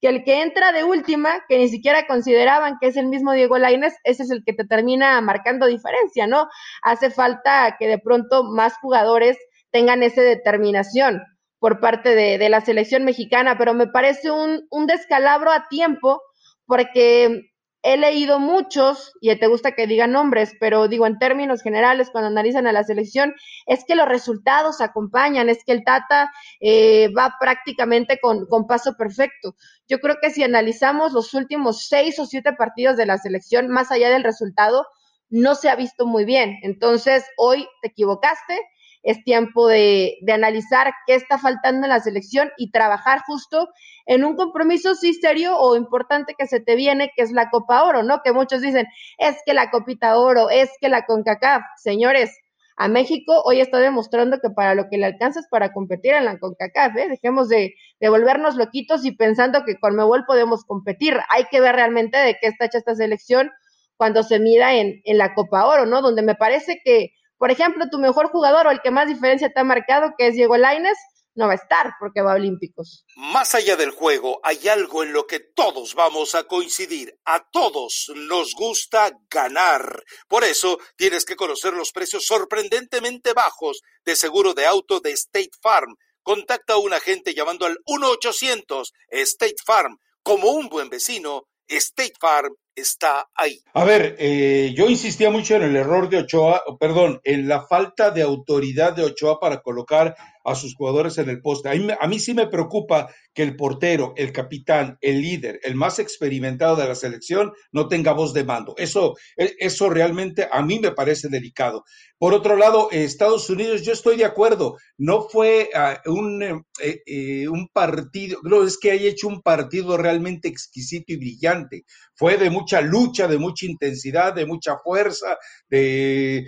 que 0.00 0.08
el 0.08 0.24
que 0.24 0.42
entra 0.42 0.72
de 0.72 0.84
última, 0.84 1.44
que 1.48 1.58
ni 1.58 1.68
siquiera 1.68 2.06
consideraban 2.06 2.78
que 2.80 2.88
es 2.88 2.96
el 2.96 3.06
mismo 3.06 3.32
Diego 3.32 3.58
Lainez, 3.58 3.94
ese 4.04 4.22
es 4.22 4.30
el 4.30 4.42
que 4.44 4.52
te 4.52 4.64
termina 4.64 5.20
marcando 5.20 5.66
diferencia, 5.66 6.26
¿no? 6.26 6.48
Hace 6.82 7.10
falta 7.10 7.76
que 7.78 7.86
de 7.86 7.98
pronto 7.98 8.44
más 8.44 8.74
jugadores 8.80 9.36
tengan 9.70 10.02
esa 10.02 10.22
determinación 10.22 11.22
por 11.58 11.80
parte 11.80 12.14
de, 12.14 12.38
de 12.38 12.48
la 12.48 12.62
selección 12.62 13.04
mexicana, 13.04 13.58
pero 13.58 13.74
me 13.74 13.86
parece 13.86 14.30
un, 14.30 14.66
un 14.70 14.86
descalabro 14.86 15.50
a 15.52 15.68
tiempo 15.68 16.22
porque 16.66 17.49
he 17.82 17.96
leído 17.96 18.38
muchos, 18.38 19.12
y 19.20 19.34
te 19.36 19.46
gusta 19.46 19.72
que 19.72 19.86
digan 19.86 20.12
nombres, 20.12 20.54
pero 20.60 20.88
digo 20.88 21.06
en 21.06 21.18
términos 21.18 21.62
generales, 21.62 22.10
cuando 22.10 22.28
analizan 22.28 22.66
a 22.66 22.72
la 22.72 22.84
selección, 22.84 23.34
es 23.66 23.84
que 23.86 23.94
los 23.94 24.08
resultados 24.08 24.80
acompañan, 24.80 25.48
es 25.48 25.64
que 25.64 25.72
el 25.72 25.84
Tata 25.84 26.30
eh, 26.60 27.08
va 27.16 27.36
prácticamente 27.40 28.18
con, 28.20 28.46
con, 28.46 28.66
paso 28.66 28.96
perfecto. 28.96 29.54
Yo 29.88 29.98
creo 29.98 30.16
que 30.20 30.30
si 30.30 30.42
analizamos 30.42 31.12
los 31.12 31.32
últimos 31.34 31.86
seis 31.88 32.18
o 32.18 32.26
siete 32.26 32.52
partidos 32.52 32.96
de 32.96 33.06
la 33.06 33.18
selección, 33.18 33.68
más 33.68 33.90
allá 33.90 34.10
del 34.10 34.24
resultado, 34.24 34.86
no 35.30 35.54
se 35.54 35.70
ha 35.70 35.76
visto 35.76 36.06
muy 36.06 36.24
bien. 36.24 36.58
Entonces, 36.62 37.24
hoy 37.36 37.66
te 37.82 37.88
equivocaste, 37.88 38.58
es 39.02 39.22
tiempo 39.24 39.68
de, 39.68 40.18
analizar 40.32 40.92
qué 41.06 41.14
está 41.14 41.38
faltando 41.38 41.86
en 41.86 41.90
la 41.90 42.00
selección 42.00 42.50
y 42.56 42.70
trabajar 42.70 43.20
justo 43.26 43.68
en 44.06 44.24
un 44.24 44.36
compromiso 44.36 44.94
sí 44.94 45.14
serio 45.14 45.56
o 45.58 45.76
importante 45.76 46.34
que 46.38 46.46
se 46.46 46.60
te 46.60 46.76
viene, 46.76 47.10
que 47.16 47.22
es 47.22 47.32
la 47.32 47.50
Copa 47.50 47.82
Oro, 47.84 48.02
¿no? 48.02 48.20
Que 48.22 48.32
muchos 48.32 48.60
dicen, 48.60 48.86
es 49.18 49.36
que 49.44 49.54
la 49.54 49.70
Copita 49.70 50.18
Oro, 50.18 50.50
es 50.50 50.70
que 50.80 50.88
la 50.88 51.06
CONCACAF. 51.06 51.62
Señores, 51.76 52.36
a 52.76 52.88
México 52.88 53.42
hoy 53.44 53.60
está 53.60 53.78
demostrando 53.78 54.38
que 54.40 54.50
para 54.50 54.74
lo 54.74 54.88
que 54.88 54.98
le 54.98 55.06
alcanza 55.06 55.40
es 55.40 55.48
para 55.50 55.72
competir 55.72 56.14
en 56.14 56.24
la 56.24 56.38
CONCACAF, 56.38 56.96
¿eh? 56.96 57.08
Dejemos 57.08 57.48
de, 57.48 57.74
de 58.00 58.08
volvernos 58.08 58.56
loquitos 58.56 59.04
y 59.04 59.12
pensando 59.12 59.64
que 59.64 59.78
con 59.78 59.96
Mebol 59.96 60.24
podemos 60.26 60.64
competir. 60.64 61.18
Hay 61.30 61.44
que 61.50 61.60
ver 61.60 61.74
realmente 61.74 62.18
de 62.18 62.36
qué 62.40 62.48
está 62.48 62.66
hecha 62.66 62.78
esta 62.78 62.94
selección 62.94 63.50
cuando 63.96 64.22
se 64.22 64.38
mida 64.38 64.74
en, 64.74 65.02
en 65.04 65.18
la 65.18 65.34
Copa 65.34 65.66
Oro, 65.66 65.84
¿no? 65.84 66.00
Donde 66.00 66.22
me 66.22 66.34
parece 66.34 66.80
que 66.82 67.12
por 67.40 67.50
ejemplo, 67.50 67.86
tu 67.90 67.98
mejor 67.98 68.28
jugador 68.28 68.66
o 68.66 68.70
el 68.70 68.82
que 68.82 68.90
más 68.90 69.08
diferencia 69.08 69.50
te 69.50 69.60
ha 69.60 69.64
marcado, 69.64 70.12
que 70.18 70.26
es 70.26 70.34
Diego 70.34 70.58
Laines, 70.58 70.98
no 71.34 71.46
va 71.46 71.52
a 71.52 71.56
estar 71.56 71.94
porque 71.98 72.20
va 72.20 72.32
a 72.32 72.34
Olímpicos. 72.34 73.06
Más 73.16 73.54
allá 73.54 73.76
del 73.76 73.92
juego, 73.92 74.40
hay 74.42 74.68
algo 74.68 75.02
en 75.02 75.14
lo 75.14 75.26
que 75.26 75.40
todos 75.40 75.94
vamos 75.94 76.34
a 76.34 76.44
coincidir. 76.44 77.18
A 77.24 77.42
todos 77.50 78.12
nos 78.14 78.54
gusta 78.54 79.10
ganar. 79.30 80.02
Por 80.28 80.44
eso 80.44 80.78
tienes 80.98 81.24
que 81.24 81.34
conocer 81.34 81.72
los 81.72 81.92
precios 81.92 82.26
sorprendentemente 82.26 83.32
bajos 83.32 83.80
de 84.04 84.16
seguro 84.16 84.52
de 84.52 84.66
auto 84.66 85.00
de 85.00 85.12
State 85.12 85.52
Farm. 85.62 85.96
Contacta 86.22 86.74
a 86.74 86.78
un 86.78 86.92
agente 86.92 87.32
llamando 87.32 87.64
al 87.64 87.78
1-800 87.86 88.90
State 89.08 89.62
Farm. 89.64 89.96
Como 90.22 90.50
un 90.50 90.68
buen 90.68 90.90
vecino, 90.90 91.44
State 91.66 92.16
Farm 92.20 92.54
está 92.80 93.28
ahí. 93.34 93.60
A 93.74 93.84
ver, 93.84 94.16
eh, 94.18 94.72
yo 94.76 94.88
insistía 94.88 95.30
mucho 95.30 95.56
en 95.56 95.62
el 95.62 95.76
error 95.76 96.08
de 96.08 96.18
Ochoa, 96.18 96.62
perdón, 96.78 97.20
en 97.24 97.48
la 97.48 97.62
falta 97.62 98.10
de 98.10 98.22
autoridad 98.22 98.94
de 98.94 99.04
Ochoa 99.04 99.38
para 99.38 99.60
colocar 99.62 100.16
a 100.44 100.54
sus 100.54 100.74
jugadores 100.74 101.18
en 101.18 101.28
el 101.28 101.40
poste. 101.40 101.68
A 101.68 102.06
mí, 102.06 102.18
sí 102.18 102.34
me 102.34 102.46
preocupa 102.46 103.12
que 103.34 103.42
el 103.42 103.56
portero, 103.56 104.14
el 104.16 104.32
capitán, 104.32 104.98
el 105.00 105.20
líder, 105.20 105.60
el 105.62 105.74
más 105.74 105.98
experimentado 105.98 106.76
de 106.76 106.88
la 106.88 106.94
selección 106.94 107.52
no 107.72 107.88
tenga 107.88 108.12
voz 108.12 108.32
de 108.32 108.44
mando. 108.44 108.74
Eso, 108.76 109.14
e, 109.36 109.54
eso 109.58 109.90
realmente 109.90 110.48
a 110.50 110.62
mí 110.62 110.78
me 110.78 110.92
parece 110.92 111.28
delicado. 111.28 111.84
Por 112.18 112.34
otro 112.34 112.56
lado, 112.56 112.88
Estados 112.90 113.48
Unidos, 113.48 113.82
yo 113.82 113.92
estoy 113.92 114.16
de 114.16 114.24
acuerdo, 114.24 114.76
no 114.98 115.22
fue 115.22 115.70
ah, 115.74 116.00
un, 116.06 116.42
eh, 116.42 117.02
eh, 117.06 117.48
un 117.48 117.68
partido, 117.68 118.38
no 118.42 118.64
es 118.64 118.78
que 118.78 118.90
haya 118.90 119.08
hecho 119.08 119.28
un 119.28 119.40
partido 119.40 119.96
realmente 119.96 120.48
exquisito 120.48 121.12
y 121.12 121.16
brillante. 121.16 121.84
Fue 122.14 122.36
de 122.36 122.50
mucha 122.50 122.80
lucha, 122.82 123.26
de 123.26 123.38
mucha 123.38 123.66
intensidad, 123.66 124.34
de 124.34 124.44
mucha 124.44 124.76
fuerza, 124.76 125.38
de, 125.68 126.46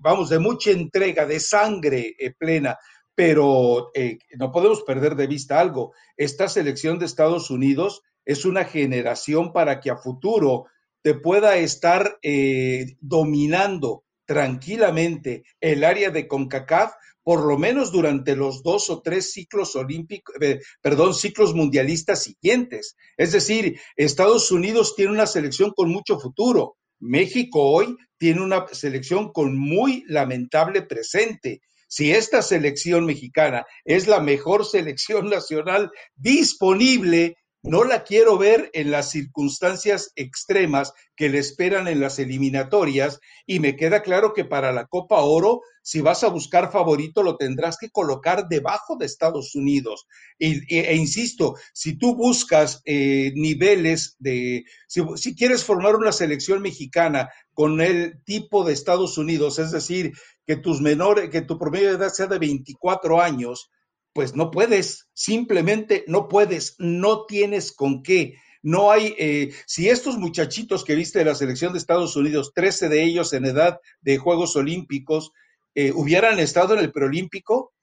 vamos, 0.00 0.28
de 0.28 0.38
mucha 0.38 0.70
entrega, 0.70 1.24
de 1.24 1.40
sangre 1.40 2.14
eh, 2.18 2.32
plena 2.36 2.76
pero 3.14 3.90
eh, 3.94 4.18
no 4.36 4.50
podemos 4.50 4.82
perder 4.82 5.14
de 5.14 5.26
vista 5.26 5.60
algo. 5.60 5.92
Esta 6.16 6.48
selección 6.48 6.98
de 6.98 7.06
Estados 7.06 7.50
Unidos 7.50 8.02
es 8.24 8.44
una 8.44 8.64
generación 8.64 9.52
para 9.52 9.80
que 9.80 9.90
a 9.90 9.96
futuro 9.96 10.66
te 11.02 11.14
pueda 11.14 11.56
estar 11.56 12.18
eh, 12.22 12.96
dominando 13.00 14.04
tranquilamente 14.24 15.44
el 15.60 15.84
área 15.84 16.10
de 16.10 16.26
CONCACAF, 16.26 16.94
por 17.22 17.44
lo 17.46 17.58
menos 17.58 17.92
durante 17.92 18.34
los 18.34 18.62
dos 18.62 18.90
o 18.90 19.02
tres 19.02 19.32
ciclos 19.32 19.76
olímpicos, 19.76 20.34
eh, 20.40 20.60
perdón, 20.80 21.14
ciclos 21.14 21.54
mundialistas 21.54 22.22
siguientes. 22.22 22.96
Es 23.16 23.32
decir, 23.32 23.78
Estados 23.96 24.50
Unidos 24.50 24.94
tiene 24.96 25.12
una 25.12 25.26
selección 25.26 25.72
con 25.76 25.90
mucho 25.90 26.18
futuro. 26.18 26.76
México 27.00 27.60
hoy 27.62 27.96
tiene 28.18 28.40
una 28.40 28.66
selección 28.72 29.30
con 29.32 29.58
muy 29.58 30.04
lamentable 30.06 30.82
presente 30.82 31.60
si 31.94 32.10
esta 32.10 32.42
selección 32.42 33.06
mexicana 33.06 33.64
es 33.84 34.08
la 34.08 34.18
mejor 34.18 34.66
selección 34.66 35.30
nacional 35.30 35.92
disponible, 36.16 37.36
no 37.64 37.82
la 37.82 38.04
quiero 38.04 38.36
ver 38.36 38.70
en 38.74 38.90
las 38.90 39.10
circunstancias 39.10 40.12
extremas 40.16 40.92
que 41.16 41.30
le 41.30 41.38
esperan 41.38 41.88
en 41.88 41.98
las 41.98 42.18
eliminatorias 42.18 43.20
y 43.46 43.58
me 43.58 43.74
queda 43.74 44.02
claro 44.02 44.34
que 44.34 44.44
para 44.44 44.70
la 44.70 44.86
Copa 44.86 45.20
Oro, 45.20 45.62
si 45.82 46.02
vas 46.02 46.24
a 46.24 46.28
buscar 46.28 46.70
favorito, 46.70 47.22
lo 47.22 47.36
tendrás 47.36 47.78
que 47.78 47.88
colocar 47.88 48.48
debajo 48.48 48.96
de 48.96 49.06
Estados 49.06 49.54
Unidos. 49.54 50.06
e, 50.38 50.94
insisto, 50.94 51.54
si 51.72 51.96
tú 51.96 52.14
buscas 52.14 52.82
eh, 52.84 53.32
niveles 53.34 54.16
de, 54.18 54.64
si, 54.86 55.00
si 55.16 55.34
quieres 55.34 55.64
formar 55.64 55.96
una 55.96 56.12
selección 56.12 56.60
mexicana 56.60 57.30
con 57.54 57.80
el 57.80 58.22
tipo 58.24 58.64
de 58.64 58.74
Estados 58.74 59.16
Unidos, 59.16 59.58
es 59.58 59.70
decir, 59.70 60.12
que 60.46 60.56
tus 60.56 60.82
menores, 60.82 61.30
que 61.30 61.40
tu 61.40 61.58
promedio 61.58 61.88
de 61.88 61.96
edad 61.96 62.12
sea 62.12 62.26
de 62.26 62.38
24 62.38 63.22
años, 63.22 63.70
pues 64.14 64.34
no 64.34 64.50
puedes, 64.50 65.08
simplemente 65.12 66.04
no 66.06 66.28
puedes, 66.28 66.76
no 66.78 67.26
tienes 67.26 67.72
con 67.72 68.02
qué. 68.02 68.36
No 68.62 68.90
hay, 68.90 69.14
eh, 69.18 69.52
si 69.66 69.90
estos 69.90 70.16
muchachitos 70.16 70.84
que 70.84 70.94
viste 70.94 71.18
de 71.18 71.26
la 71.26 71.34
selección 71.34 71.72
de 71.72 71.80
Estados 71.80 72.16
Unidos, 72.16 72.52
13 72.54 72.88
de 72.88 73.02
ellos 73.02 73.32
en 73.34 73.44
edad 73.44 73.80
de 74.00 74.16
Juegos 74.16 74.56
Olímpicos, 74.56 75.32
eh, 75.74 75.92
hubieran 75.92 76.38
estado 76.38 76.74
en 76.74 76.80
el 76.80 76.92
preolímpico, 76.92 77.74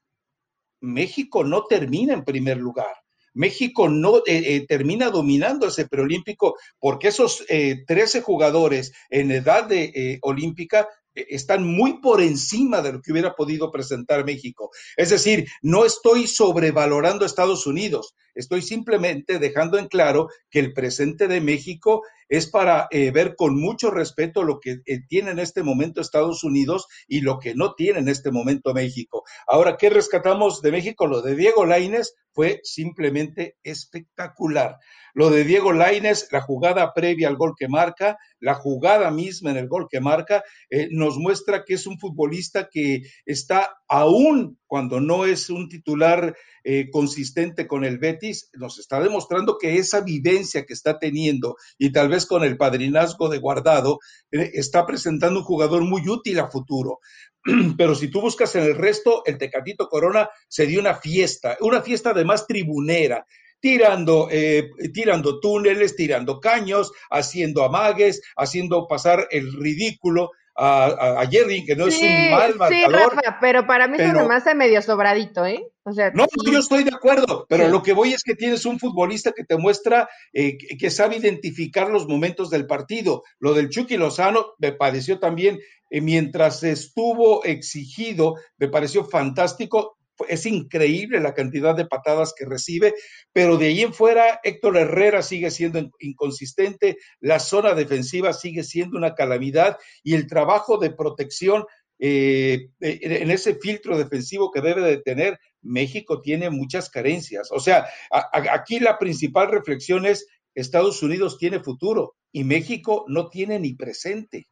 México 0.79 1.43
no 1.43 1.65
termina 1.65 2.13
en 2.13 2.23
primer 2.23 2.57
lugar. 2.57 2.95
México 3.33 3.89
no 3.89 4.23
eh, 4.25 4.65
termina 4.67 5.09
dominando 5.09 5.67
ese 5.67 5.87
preolímpico 5.87 6.55
porque 6.79 7.09
esos 7.09 7.45
13 7.47 8.21
jugadores 8.21 8.91
en 9.09 9.31
edad 9.31 9.65
de 9.65 10.19
olímpica 10.21 10.81
e-, 10.81 10.85
están 11.15 11.65
muy 11.65 11.99
por 11.99 12.21
encima 12.21 12.81
de 12.81 12.93
lo 12.93 13.01
que 13.01 13.11
hubiera 13.11 13.33
podido 13.33 13.71
presentar 13.71 14.25
México. 14.25 14.71
Es 14.97 15.09
decir, 15.09 15.47
no 15.61 15.85
estoy 15.85 16.27
sobrevalorando 16.27 17.23
a 17.23 17.27
Estados 17.27 17.67
Unidos, 17.67 18.15
estoy 18.35 18.61
simplemente 18.61 19.39
dejando 19.39 19.77
en 19.77 19.87
claro 19.87 20.29
que 20.49 20.59
el 20.59 20.73
presente 20.73 21.27
de 21.27 21.41
México 21.41 22.03
es 22.29 22.49
para 22.49 22.87
eh, 22.91 23.11
ver 23.11 23.35
con 23.35 23.59
mucho 23.59 23.91
respeto 23.91 24.43
lo 24.43 24.59
que 24.61 24.77
eh, 24.85 25.01
tiene 25.09 25.31
en 25.31 25.39
este 25.39 25.63
momento 25.63 25.99
Estados 25.99 26.45
Unidos 26.45 26.87
y 27.07 27.21
lo 27.21 27.39
que 27.39 27.55
no 27.55 27.73
tiene 27.73 27.99
en 27.99 28.07
este 28.07 28.31
momento 28.31 28.73
México. 28.73 29.23
Ahora, 29.47 29.75
¿qué 29.77 29.89
rescatamos 29.89 30.61
de 30.61 30.71
México? 30.71 31.07
Lo 31.07 31.21
de 31.21 31.35
Diego 31.35 31.65
Laines, 31.65 32.15
fue 32.33 32.61
simplemente 32.63 33.57
espectacular. 33.63 34.77
Lo 35.13 35.29
de 35.29 35.43
Diego 35.43 35.73
Laines, 35.73 36.27
la 36.31 36.41
jugada 36.41 36.93
previa 36.93 37.27
al 37.27 37.35
gol 37.35 37.53
que 37.57 37.67
marca, 37.67 38.17
la 38.39 38.53
jugada 38.53 39.11
misma 39.11 39.51
en 39.51 39.57
el 39.57 39.67
gol 39.67 39.87
que 39.89 39.99
marca, 39.99 40.43
eh, 40.69 40.87
nos 40.91 41.17
muestra 41.17 41.63
que 41.65 41.73
es 41.73 41.85
un 41.87 41.99
futbolista 41.99 42.69
que 42.71 43.01
está 43.25 43.75
aún 43.87 44.57
cuando 44.71 45.01
no 45.01 45.25
es 45.25 45.49
un 45.49 45.67
titular 45.67 46.33
eh, 46.63 46.89
consistente 46.91 47.67
con 47.67 47.83
el 47.83 47.97
Betis, 47.97 48.49
nos 48.53 48.79
está 48.79 49.01
demostrando 49.01 49.57
que 49.57 49.75
esa 49.75 49.99
vivencia 49.99 50.65
que 50.65 50.71
está 50.71 50.97
teniendo 50.97 51.57
y 51.77 51.91
tal 51.91 52.07
vez 52.07 52.25
con 52.25 52.45
el 52.45 52.55
padrinazgo 52.55 53.27
de 53.27 53.39
guardado, 53.39 53.99
eh, 54.31 54.51
está 54.53 54.85
presentando 54.85 55.39
un 55.41 55.45
jugador 55.45 55.83
muy 55.83 56.07
útil 56.07 56.39
a 56.39 56.47
futuro. 56.47 56.99
Pero 57.77 57.95
si 57.95 58.07
tú 58.07 58.21
buscas 58.21 58.55
en 58.55 58.63
el 58.63 58.77
resto, 58.77 59.23
el 59.25 59.37
Tecatito 59.37 59.89
Corona 59.89 60.29
se 60.47 60.65
dio 60.65 60.79
una 60.79 60.95
fiesta, 60.95 61.57
una 61.59 61.81
fiesta 61.81 62.11
además 62.11 62.47
tribunera, 62.47 63.25
tirando, 63.59 64.29
eh, 64.31 64.69
tirando 64.93 65.41
túneles, 65.41 65.97
tirando 65.97 66.39
caños, 66.39 66.93
haciendo 67.09 67.65
amagues, 67.65 68.21
haciendo 68.37 68.87
pasar 68.87 69.27
el 69.31 69.51
ridículo 69.51 70.31
a, 70.55 71.21
a, 71.21 71.27
Jerry, 71.27 71.65
que 71.65 71.75
no 71.75 71.87
es 71.87 71.99
un 71.99 72.31
mal 72.31 72.55
marcador. 72.55 73.11
Sí, 73.11 73.15
Rafa, 73.15 73.37
pero 73.39 73.65
para 73.65 73.87
mí 73.87 73.97
pero, 73.97 74.27
se 74.39 74.49
me 74.53 74.55
medio 74.55 74.81
sobradito, 74.81 75.45
¿eh? 75.45 75.65
O 75.83 75.93
sea, 75.93 76.11
no, 76.13 76.27
yo 76.45 76.59
estoy 76.59 76.83
de 76.83 76.93
acuerdo, 76.93 77.45
pero 77.49 77.67
lo 77.67 77.81
que 77.81 77.93
voy 77.93 78.13
es 78.13 78.23
que 78.23 78.35
tienes 78.35 78.65
un 78.65 78.77
futbolista 78.77 79.31
que 79.31 79.43
te 79.43 79.57
muestra 79.57 80.07
eh, 80.33 80.57
que 80.57 80.91
sabe 80.91 81.17
identificar 81.17 81.89
los 81.89 82.07
momentos 82.07 82.49
del 82.49 82.67
partido. 82.67 83.23
Lo 83.39 83.53
del 83.53 83.69
Chucky 83.69 83.97
Lozano 83.97 84.53
me 84.59 84.73
pareció 84.73 85.19
también, 85.19 85.59
eh, 85.89 86.01
mientras 86.01 86.63
estuvo 86.63 87.43
exigido, 87.43 88.35
me 88.57 88.67
pareció 88.67 89.05
fantástico 89.05 89.97
es 90.27 90.45
increíble 90.45 91.19
la 91.19 91.33
cantidad 91.33 91.75
de 91.75 91.85
patadas 91.85 92.33
que 92.37 92.45
recibe, 92.45 92.93
pero 93.33 93.57
de 93.57 93.67
ahí 93.67 93.81
en 93.81 93.93
fuera 93.93 94.39
Héctor 94.43 94.77
Herrera 94.77 95.21
sigue 95.21 95.51
siendo 95.51 95.91
inconsistente, 95.99 96.97
la 97.19 97.39
zona 97.39 97.73
defensiva 97.73 98.33
sigue 98.33 98.63
siendo 98.63 98.97
una 98.97 99.15
calamidad 99.15 99.77
y 100.03 100.15
el 100.15 100.27
trabajo 100.27 100.77
de 100.77 100.91
protección 100.91 101.65
eh, 102.03 102.69
en 102.79 103.29
ese 103.29 103.55
filtro 103.55 103.95
defensivo 103.97 104.49
que 104.51 104.61
debe 104.61 104.81
de 104.81 104.97
tener 104.97 105.39
México 105.61 106.21
tiene 106.21 106.49
muchas 106.49 106.89
carencias. 106.89 107.49
O 107.51 107.59
sea, 107.59 107.85
aquí 108.09 108.79
la 108.79 108.97
principal 108.97 109.51
reflexión 109.51 110.07
es 110.07 110.25
Estados 110.55 111.01
Unidos 111.03 111.37
tiene 111.37 111.59
futuro 111.59 112.15
y 112.31 112.43
México 112.43 113.05
no 113.07 113.29
tiene 113.29 113.59
ni 113.59 113.75
presente. 113.75 114.47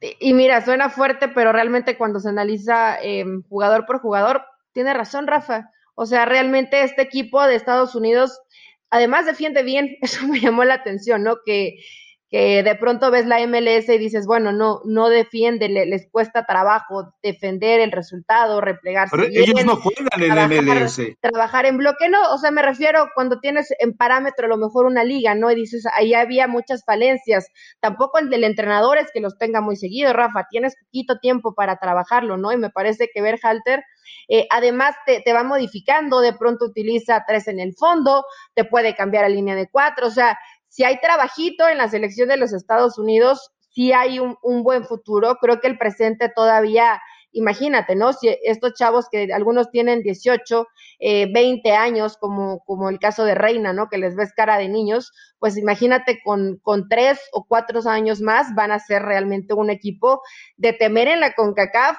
Y 0.00 0.32
mira, 0.32 0.64
suena 0.64 0.90
fuerte, 0.90 1.28
pero 1.28 1.52
realmente 1.52 1.96
cuando 1.96 2.20
se 2.20 2.28
analiza 2.28 3.02
eh, 3.02 3.24
jugador 3.48 3.84
por 3.86 4.00
jugador, 4.00 4.44
tiene 4.72 4.94
razón 4.94 5.26
Rafa. 5.26 5.70
O 5.94 6.06
sea, 6.06 6.24
realmente 6.24 6.82
este 6.82 7.02
equipo 7.02 7.44
de 7.44 7.56
Estados 7.56 7.96
Unidos, 7.96 8.40
además 8.90 9.26
defiende 9.26 9.62
bien, 9.62 9.96
eso 10.00 10.26
me 10.28 10.40
llamó 10.40 10.64
la 10.64 10.74
atención, 10.74 11.24
¿no? 11.24 11.38
Que 11.44 11.78
que 12.30 12.62
de 12.62 12.74
pronto 12.74 13.10
ves 13.10 13.26
la 13.26 13.44
MLS 13.46 13.88
y 13.88 13.98
dices, 13.98 14.26
bueno, 14.26 14.52
no, 14.52 14.80
no 14.84 15.08
defiende, 15.08 15.68
le, 15.68 15.86
les 15.86 16.10
cuesta 16.10 16.44
trabajo 16.44 17.14
defender 17.22 17.80
el 17.80 17.90
resultado, 17.90 18.60
replegarse. 18.60 19.16
Pero 19.16 19.28
bien, 19.30 19.42
ellos 19.44 19.64
no 19.64 19.76
juegan 19.76 20.08
en 20.20 20.34
trabajar, 20.34 20.62
MLS. 20.62 21.00
Trabajar 21.20 21.66
en 21.66 21.78
bloque, 21.78 22.08
no, 22.10 22.32
o 22.32 22.36
sea, 22.36 22.50
me 22.50 22.60
refiero 22.60 23.08
cuando 23.14 23.40
tienes 23.40 23.72
en 23.78 23.96
parámetro 23.96 24.44
a 24.44 24.48
lo 24.48 24.58
mejor 24.58 24.84
una 24.84 25.04
liga, 25.04 25.34
¿no? 25.34 25.50
Y 25.50 25.54
dices, 25.54 25.86
ahí 25.94 26.12
había 26.12 26.46
muchas 26.48 26.84
falencias. 26.84 27.46
Tampoco 27.80 28.18
el 28.18 28.28
del 28.28 28.44
entrenador 28.44 28.98
es 28.98 29.08
que 29.12 29.20
los 29.20 29.38
tenga 29.38 29.62
muy 29.62 29.76
seguido, 29.76 30.12
Rafa, 30.12 30.46
tienes 30.50 30.76
poquito 30.84 31.18
tiempo 31.20 31.54
para 31.54 31.78
trabajarlo, 31.78 32.36
¿no? 32.36 32.52
Y 32.52 32.58
me 32.58 32.68
parece 32.68 33.08
que 33.12 33.22
Berhalter, 33.22 33.82
eh, 34.28 34.46
además 34.50 34.94
te, 35.06 35.22
te 35.22 35.32
va 35.32 35.44
modificando, 35.44 36.20
de 36.20 36.34
pronto 36.34 36.66
utiliza 36.66 37.24
tres 37.26 37.48
en 37.48 37.58
el 37.58 37.74
fondo, 37.74 38.24
te 38.54 38.64
puede 38.64 38.94
cambiar 38.94 39.24
a 39.24 39.30
línea 39.30 39.54
de 39.54 39.68
cuatro, 39.70 40.08
o 40.08 40.10
sea, 40.10 40.38
si 40.68 40.84
hay 40.84 41.00
trabajito 41.00 41.68
en 41.68 41.78
la 41.78 41.88
selección 41.88 42.28
de 42.28 42.36
los 42.36 42.52
Estados 42.52 42.98
Unidos, 42.98 43.50
sí 43.70 43.92
hay 43.92 44.18
un, 44.18 44.36
un, 44.42 44.62
buen 44.62 44.84
futuro. 44.84 45.36
Creo 45.40 45.60
que 45.60 45.68
el 45.68 45.78
presente 45.78 46.28
todavía, 46.28 47.00
imagínate, 47.32 47.94
¿no? 47.94 48.12
Si 48.12 48.28
estos 48.42 48.74
chavos 48.74 49.08
que 49.10 49.32
algunos 49.32 49.70
tienen 49.70 50.02
18, 50.02 50.66
eh, 51.00 51.32
20 51.32 51.72
años, 51.72 52.16
como, 52.18 52.60
como 52.64 52.90
el 52.90 52.98
caso 52.98 53.24
de 53.24 53.34
Reina, 53.34 53.72
¿no? 53.72 53.88
Que 53.88 53.98
les 53.98 54.16
ves 54.16 54.32
cara 54.34 54.58
de 54.58 54.68
niños, 54.68 55.12
pues 55.38 55.56
imagínate 55.56 56.20
con, 56.24 56.58
con 56.62 56.88
tres 56.88 57.20
o 57.32 57.46
cuatro 57.46 57.80
años 57.88 58.20
más 58.20 58.54
van 58.54 58.72
a 58.72 58.78
ser 58.78 59.02
realmente 59.02 59.54
un 59.54 59.70
equipo 59.70 60.20
de 60.56 60.72
temer 60.72 61.08
en 61.08 61.20
la 61.20 61.34
CONCACAF 61.34 61.96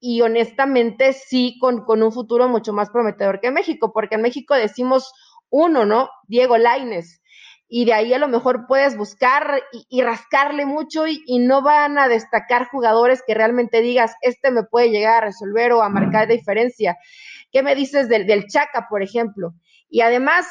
y 0.00 0.20
honestamente 0.22 1.12
sí 1.12 1.58
con, 1.60 1.84
con 1.84 2.02
un 2.02 2.12
futuro 2.12 2.48
mucho 2.48 2.72
más 2.72 2.90
prometedor 2.90 3.40
que 3.40 3.50
México, 3.50 3.92
porque 3.92 4.14
en 4.14 4.22
México 4.22 4.54
decimos 4.54 5.12
uno, 5.50 5.86
¿no? 5.86 6.08
Diego 6.26 6.56
Laines 6.56 7.20
y 7.68 7.84
de 7.84 7.92
ahí 7.92 8.14
a 8.14 8.18
lo 8.18 8.28
mejor 8.28 8.66
puedes 8.66 8.96
buscar 8.96 9.62
y, 9.90 10.02
rascarle 10.02 10.64
mucho 10.64 11.06
y, 11.06 11.22
y, 11.26 11.38
no 11.38 11.60
van 11.60 11.98
a 11.98 12.08
destacar 12.08 12.68
jugadores 12.68 13.22
que 13.26 13.34
realmente 13.34 13.82
digas, 13.82 14.14
este 14.22 14.50
me 14.50 14.62
puede 14.62 14.90
llegar 14.90 15.22
a 15.22 15.26
resolver 15.26 15.72
o 15.72 15.82
a 15.82 15.90
marcar 15.90 16.28
diferencia. 16.28 16.96
¿Qué 17.52 17.62
me 17.62 17.74
dices 17.74 18.08
del, 18.08 18.26
del 18.26 18.46
Chaca, 18.46 18.86
por 18.88 19.02
ejemplo? 19.02 19.52
Y 19.90 20.00
además, 20.00 20.46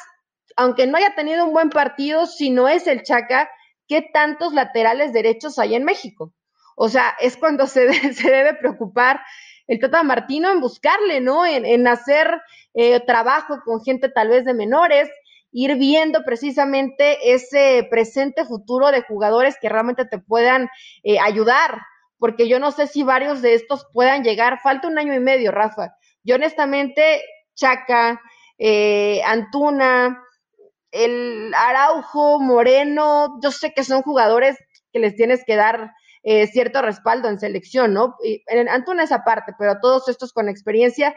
aunque 0.56 0.86
no 0.86 0.97
haya 0.97 1.15
tenido 1.15 1.45
un 1.45 1.53
buen 1.53 1.69
partido, 1.69 2.27
si 2.27 2.51
no 2.51 2.67
es 2.67 2.86
el 2.86 3.01
Chaca, 3.01 3.49
¿qué 3.88 4.08
tantos 4.13 4.53
laterales 4.53 5.12
derechos 5.12 5.58
hay 5.58 5.73
en 5.73 5.86
México? 5.86 6.34
O 6.75 6.88
sea, 6.88 7.15
es 7.19 7.36
cuando 7.36 7.65
se, 7.65 7.91
se 8.13 8.30
debe 8.30 8.53
preocupar 8.53 9.21
el 9.67 9.80
Tata 9.80 10.03
Martino 10.03 10.51
en 10.51 10.62
buscarle, 10.62 11.19
¿no? 11.19 11.45
En, 11.45 11.65
en 11.65 11.88
hacer 11.88 12.41
eh, 12.75 12.99
trabajo 13.01 13.60
con 13.65 13.84
gente 13.84 14.08
tal 14.08 14.30
vez 14.30 14.45
de 14.45 14.53
menores, 14.53 15.10
ir 15.60 15.76
viendo 15.76 16.24
precisamente 16.24 17.34
ese 17.34 17.88
presente 17.89 18.46
futuro 18.46 18.91
de 18.91 19.02
jugadores 19.02 19.58
que 19.60 19.70
realmente 19.70 20.06
te 20.06 20.20
puedan 20.20 20.70
eh, 21.02 21.17
ayudar, 21.20 21.82
porque 22.20 22.48
yo 22.48 22.60
no 22.60 22.72
sé 22.72 22.86
si 22.86 23.02
varios 23.02 23.41
de 23.41 23.56
estos 23.56 23.88
puedan 23.91 24.24
llegar, 24.24 24.60
falta 24.62 24.88
un 24.88 25.00
año 25.00 25.15
y 25.15 25.20
medio, 25.20 25.52
Rafa. 25.52 25.96
Yo 26.24 26.36
honestamente, 26.36 27.24
Chaca, 27.56 28.22
eh, 28.60 29.24
Antuna, 29.26 30.22
el 30.91 31.52
Araujo, 31.56 32.39
Moreno, 32.39 33.39
yo 33.41 33.50
sé 33.50 33.74
que 33.74 33.84
son 33.84 34.04
jugadores 34.04 34.58
que 34.93 35.00
les 35.00 35.15
tienes 35.15 35.43
que 35.43 35.56
dar 35.56 35.91
eh, 36.22 36.46
cierto 36.46 36.84
respaldo 36.84 37.30
en 37.30 37.39
selección, 37.39 37.93
¿no? 37.93 38.15
Y 38.24 38.43
en 38.46 38.70
Antuna 38.70 39.06
esa 39.06 39.24
parte, 39.24 39.54
pero 39.58 39.80
todos 39.82 40.08
estos 40.08 40.34
con 40.34 40.50
experiencia 40.50 41.15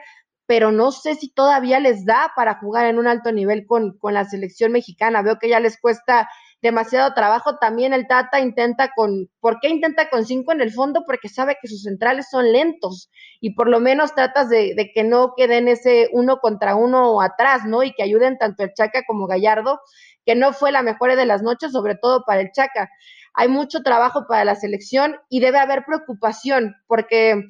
pero 0.51 0.73
no 0.73 0.91
sé 0.91 1.15
si 1.15 1.33
todavía 1.33 1.79
les 1.79 2.05
da 2.05 2.33
para 2.35 2.59
jugar 2.59 2.87
en 2.87 2.99
un 2.99 3.07
alto 3.07 3.31
nivel 3.31 3.67
con, 3.67 3.97
con 3.99 4.15
la 4.15 4.25
selección 4.25 4.73
mexicana. 4.73 5.23
Veo 5.23 5.39
que 5.39 5.49
ya 5.49 5.61
les 5.61 5.81
cuesta 5.81 6.29
demasiado 6.61 7.15
trabajo. 7.15 7.59
También 7.59 7.93
el 7.93 8.09
Tata 8.09 8.41
intenta 8.41 8.91
con, 8.97 9.31
¿por 9.39 9.61
qué 9.61 9.69
intenta 9.69 10.11
con 10.11 10.27
cinco 10.27 10.51
en 10.51 10.61
el 10.61 10.73
fondo? 10.73 11.05
Porque 11.07 11.29
sabe 11.29 11.57
que 11.63 11.69
sus 11.69 11.85
centrales 11.85 12.27
son 12.33 12.51
lentos 12.51 13.13
y 13.41 13.55
por 13.55 13.69
lo 13.69 13.79
menos 13.79 14.13
tratas 14.13 14.49
de, 14.49 14.75
de 14.75 14.91
que 14.93 15.05
no 15.05 15.35
queden 15.37 15.69
ese 15.69 16.09
uno 16.11 16.39
contra 16.41 16.75
uno 16.75 17.23
atrás, 17.23 17.65
¿no? 17.65 17.85
Y 17.85 17.93
que 17.93 18.03
ayuden 18.03 18.37
tanto 18.37 18.65
el 18.65 18.75
Chaca 18.75 19.03
como 19.07 19.29
Gallardo, 19.29 19.79
que 20.27 20.35
no 20.35 20.53
fue 20.53 20.73
la 20.73 20.83
mejor 20.83 21.15
de 21.15 21.27
las 21.27 21.43
noches, 21.43 21.71
sobre 21.71 21.95
todo 21.95 22.25
para 22.27 22.41
el 22.41 22.51
Chaca. 22.51 22.91
Hay 23.35 23.47
mucho 23.47 23.85
trabajo 23.85 24.27
para 24.29 24.45
la 24.45 24.57
selección 24.57 25.15
y 25.29 25.39
debe 25.39 25.59
haber 25.59 25.85
preocupación 25.85 26.75
porque 26.89 27.45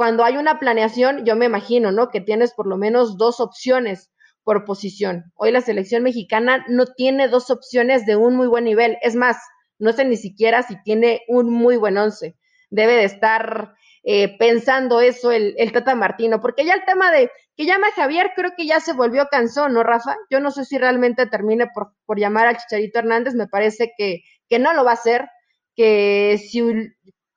cuando 0.00 0.24
hay 0.24 0.38
una 0.38 0.58
planeación, 0.58 1.26
yo 1.26 1.36
me 1.36 1.44
imagino, 1.44 1.92
¿no? 1.92 2.08
Que 2.08 2.22
tienes 2.22 2.54
por 2.54 2.66
lo 2.66 2.78
menos 2.78 3.18
dos 3.18 3.38
opciones 3.38 4.10
por 4.44 4.64
posición. 4.64 5.30
Hoy 5.34 5.52
la 5.52 5.60
selección 5.60 6.02
mexicana 6.02 6.64
no 6.68 6.86
tiene 6.86 7.28
dos 7.28 7.50
opciones 7.50 8.06
de 8.06 8.16
un 8.16 8.34
muy 8.34 8.46
buen 8.46 8.64
nivel. 8.64 8.96
Es 9.02 9.14
más, 9.14 9.36
no 9.78 9.92
sé 9.92 10.06
ni 10.06 10.16
siquiera 10.16 10.62
si 10.62 10.82
tiene 10.84 11.20
un 11.28 11.52
muy 11.52 11.76
buen 11.76 11.98
once. 11.98 12.34
Debe 12.70 12.94
de 12.94 13.04
estar 13.04 13.74
eh, 14.02 14.38
pensando 14.38 15.02
eso 15.02 15.32
el, 15.32 15.54
el, 15.58 15.70
Tata 15.70 15.94
Martino, 15.94 16.40
porque 16.40 16.64
ya 16.64 16.72
el 16.72 16.86
tema 16.86 17.12
de 17.12 17.30
que 17.54 17.66
llama 17.66 17.88
a 17.88 17.92
Javier 17.92 18.32
creo 18.34 18.52
que 18.56 18.64
ya 18.64 18.80
se 18.80 18.94
volvió 18.94 19.26
cansón, 19.30 19.74
¿no, 19.74 19.82
Rafa? 19.82 20.16
Yo 20.30 20.40
no 20.40 20.50
sé 20.50 20.64
si 20.64 20.78
realmente 20.78 21.26
termine 21.26 21.66
por, 21.74 21.92
por 22.06 22.18
llamar 22.18 22.46
al 22.46 22.56
Chicharito 22.56 23.00
Hernández, 23.00 23.34
me 23.34 23.48
parece 23.48 23.92
que, 23.98 24.22
que 24.48 24.58
no 24.58 24.72
lo 24.72 24.82
va 24.82 24.92
a 24.92 24.94
hacer, 24.94 25.28
que 25.76 26.38
si 26.38 26.62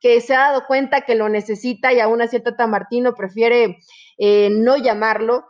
que 0.03 0.19
se 0.19 0.35
ha 0.35 0.49
dado 0.49 0.67
cuenta 0.67 1.01
que 1.01 1.15
lo 1.15 1.29
necesita 1.29 1.93
y 1.93 2.01
aún 2.01 2.21
así 2.21 2.35
el 2.35 2.43
Tata 2.43 2.67
Martino 2.67 3.15
prefiere 3.15 3.77
eh, 4.17 4.49
no 4.51 4.75
llamarlo, 4.75 5.45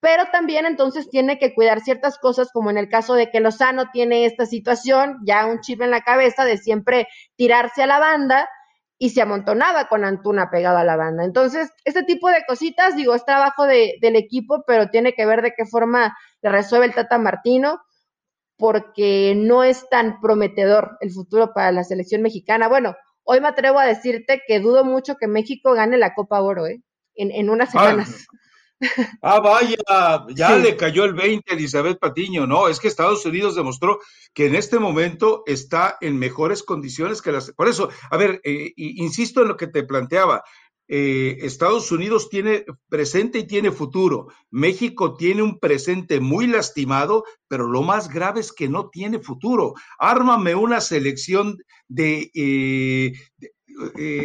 pero 0.00 0.24
también 0.32 0.64
entonces 0.64 1.10
tiene 1.10 1.38
que 1.38 1.54
cuidar 1.54 1.82
ciertas 1.82 2.18
cosas, 2.18 2.48
como 2.50 2.70
en 2.70 2.78
el 2.78 2.88
caso 2.88 3.14
de 3.14 3.30
que 3.30 3.40
Lozano 3.40 3.90
tiene 3.92 4.24
esta 4.24 4.46
situación, 4.46 5.18
ya 5.26 5.44
un 5.44 5.60
chip 5.60 5.82
en 5.82 5.90
la 5.90 6.00
cabeza 6.00 6.46
de 6.46 6.56
siempre 6.56 7.06
tirarse 7.36 7.82
a 7.82 7.86
la 7.86 7.98
banda 7.98 8.48
y 8.96 9.10
se 9.10 9.20
amontonaba 9.20 9.88
con 9.88 10.06
Antuna 10.06 10.48
pegado 10.50 10.78
a 10.78 10.84
la 10.84 10.96
banda. 10.96 11.24
Entonces, 11.24 11.70
este 11.84 12.02
tipo 12.02 12.30
de 12.30 12.44
cositas, 12.48 12.96
digo, 12.96 13.14
es 13.14 13.26
trabajo 13.26 13.66
de, 13.66 13.98
del 14.00 14.16
equipo, 14.16 14.64
pero 14.66 14.88
tiene 14.88 15.12
que 15.12 15.26
ver 15.26 15.42
de 15.42 15.52
qué 15.54 15.66
forma 15.66 16.16
le 16.40 16.48
resuelve 16.50 16.86
el 16.86 16.94
Tata 16.94 17.18
Martino, 17.18 17.78
porque 18.56 19.34
no 19.36 19.64
es 19.64 19.86
tan 19.90 20.18
prometedor 20.18 20.96
el 21.00 21.12
futuro 21.12 21.52
para 21.52 21.72
la 21.72 21.84
selección 21.84 22.22
mexicana. 22.22 22.68
Bueno, 22.68 22.96
hoy 23.30 23.42
me 23.42 23.48
atrevo 23.48 23.78
a 23.78 23.86
decirte 23.86 24.42
que 24.46 24.58
dudo 24.58 24.84
mucho 24.84 25.16
que 25.16 25.28
México 25.28 25.74
gane 25.74 25.98
la 25.98 26.14
Copa 26.14 26.40
Oro, 26.40 26.66
¿eh? 26.66 26.82
En, 27.14 27.30
en 27.30 27.50
unas 27.50 27.70
semanas. 27.70 28.26
Ah, 29.22 29.40
vaya, 29.40 29.76
ya 30.36 30.56
le 30.56 30.76
cayó 30.76 31.04
el 31.04 31.12
20 31.12 31.50
a 31.50 31.56
Elizabeth 31.56 31.98
Patiño. 31.98 32.46
No, 32.46 32.68
es 32.68 32.78
que 32.78 32.86
Estados 32.86 33.26
Unidos 33.26 33.56
demostró 33.56 33.98
que 34.32 34.46
en 34.46 34.54
este 34.54 34.78
momento 34.78 35.42
está 35.46 35.98
en 36.00 36.16
mejores 36.16 36.62
condiciones 36.62 37.20
que 37.20 37.32
las. 37.32 37.50
Por 37.50 37.66
eso, 37.66 37.88
a 38.08 38.16
ver, 38.16 38.40
eh, 38.44 38.72
insisto 38.76 39.42
en 39.42 39.48
lo 39.48 39.56
que 39.56 39.66
te 39.66 39.82
planteaba. 39.82 40.44
Eh, 40.88 41.38
Estados 41.42 41.92
Unidos 41.92 42.30
tiene 42.30 42.64
presente 42.88 43.40
y 43.40 43.46
tiene 43.46 43.70
futuro. 43.70 44.28
México 44.50 45.14
tiene 45.14 45.42
un 45.42 45.58
presente 45.58 46.18
muy 46.18 46.46
lastimado, 46.46 47.24
pero 47.46 47.66
lo 47.66 47.82
más 47.82 48.08
grave 48.08 48.40
es 48.40 48.52
que 48.52 48.68
no 48.68 48.88
tiene 48.88 49.18
futuro. 49.18 49.74
Ármame 49.98 50.54
una 50.54 50.80
selección 50.80 51.58
de, 51.88 52.30
eh, 52.34 53.12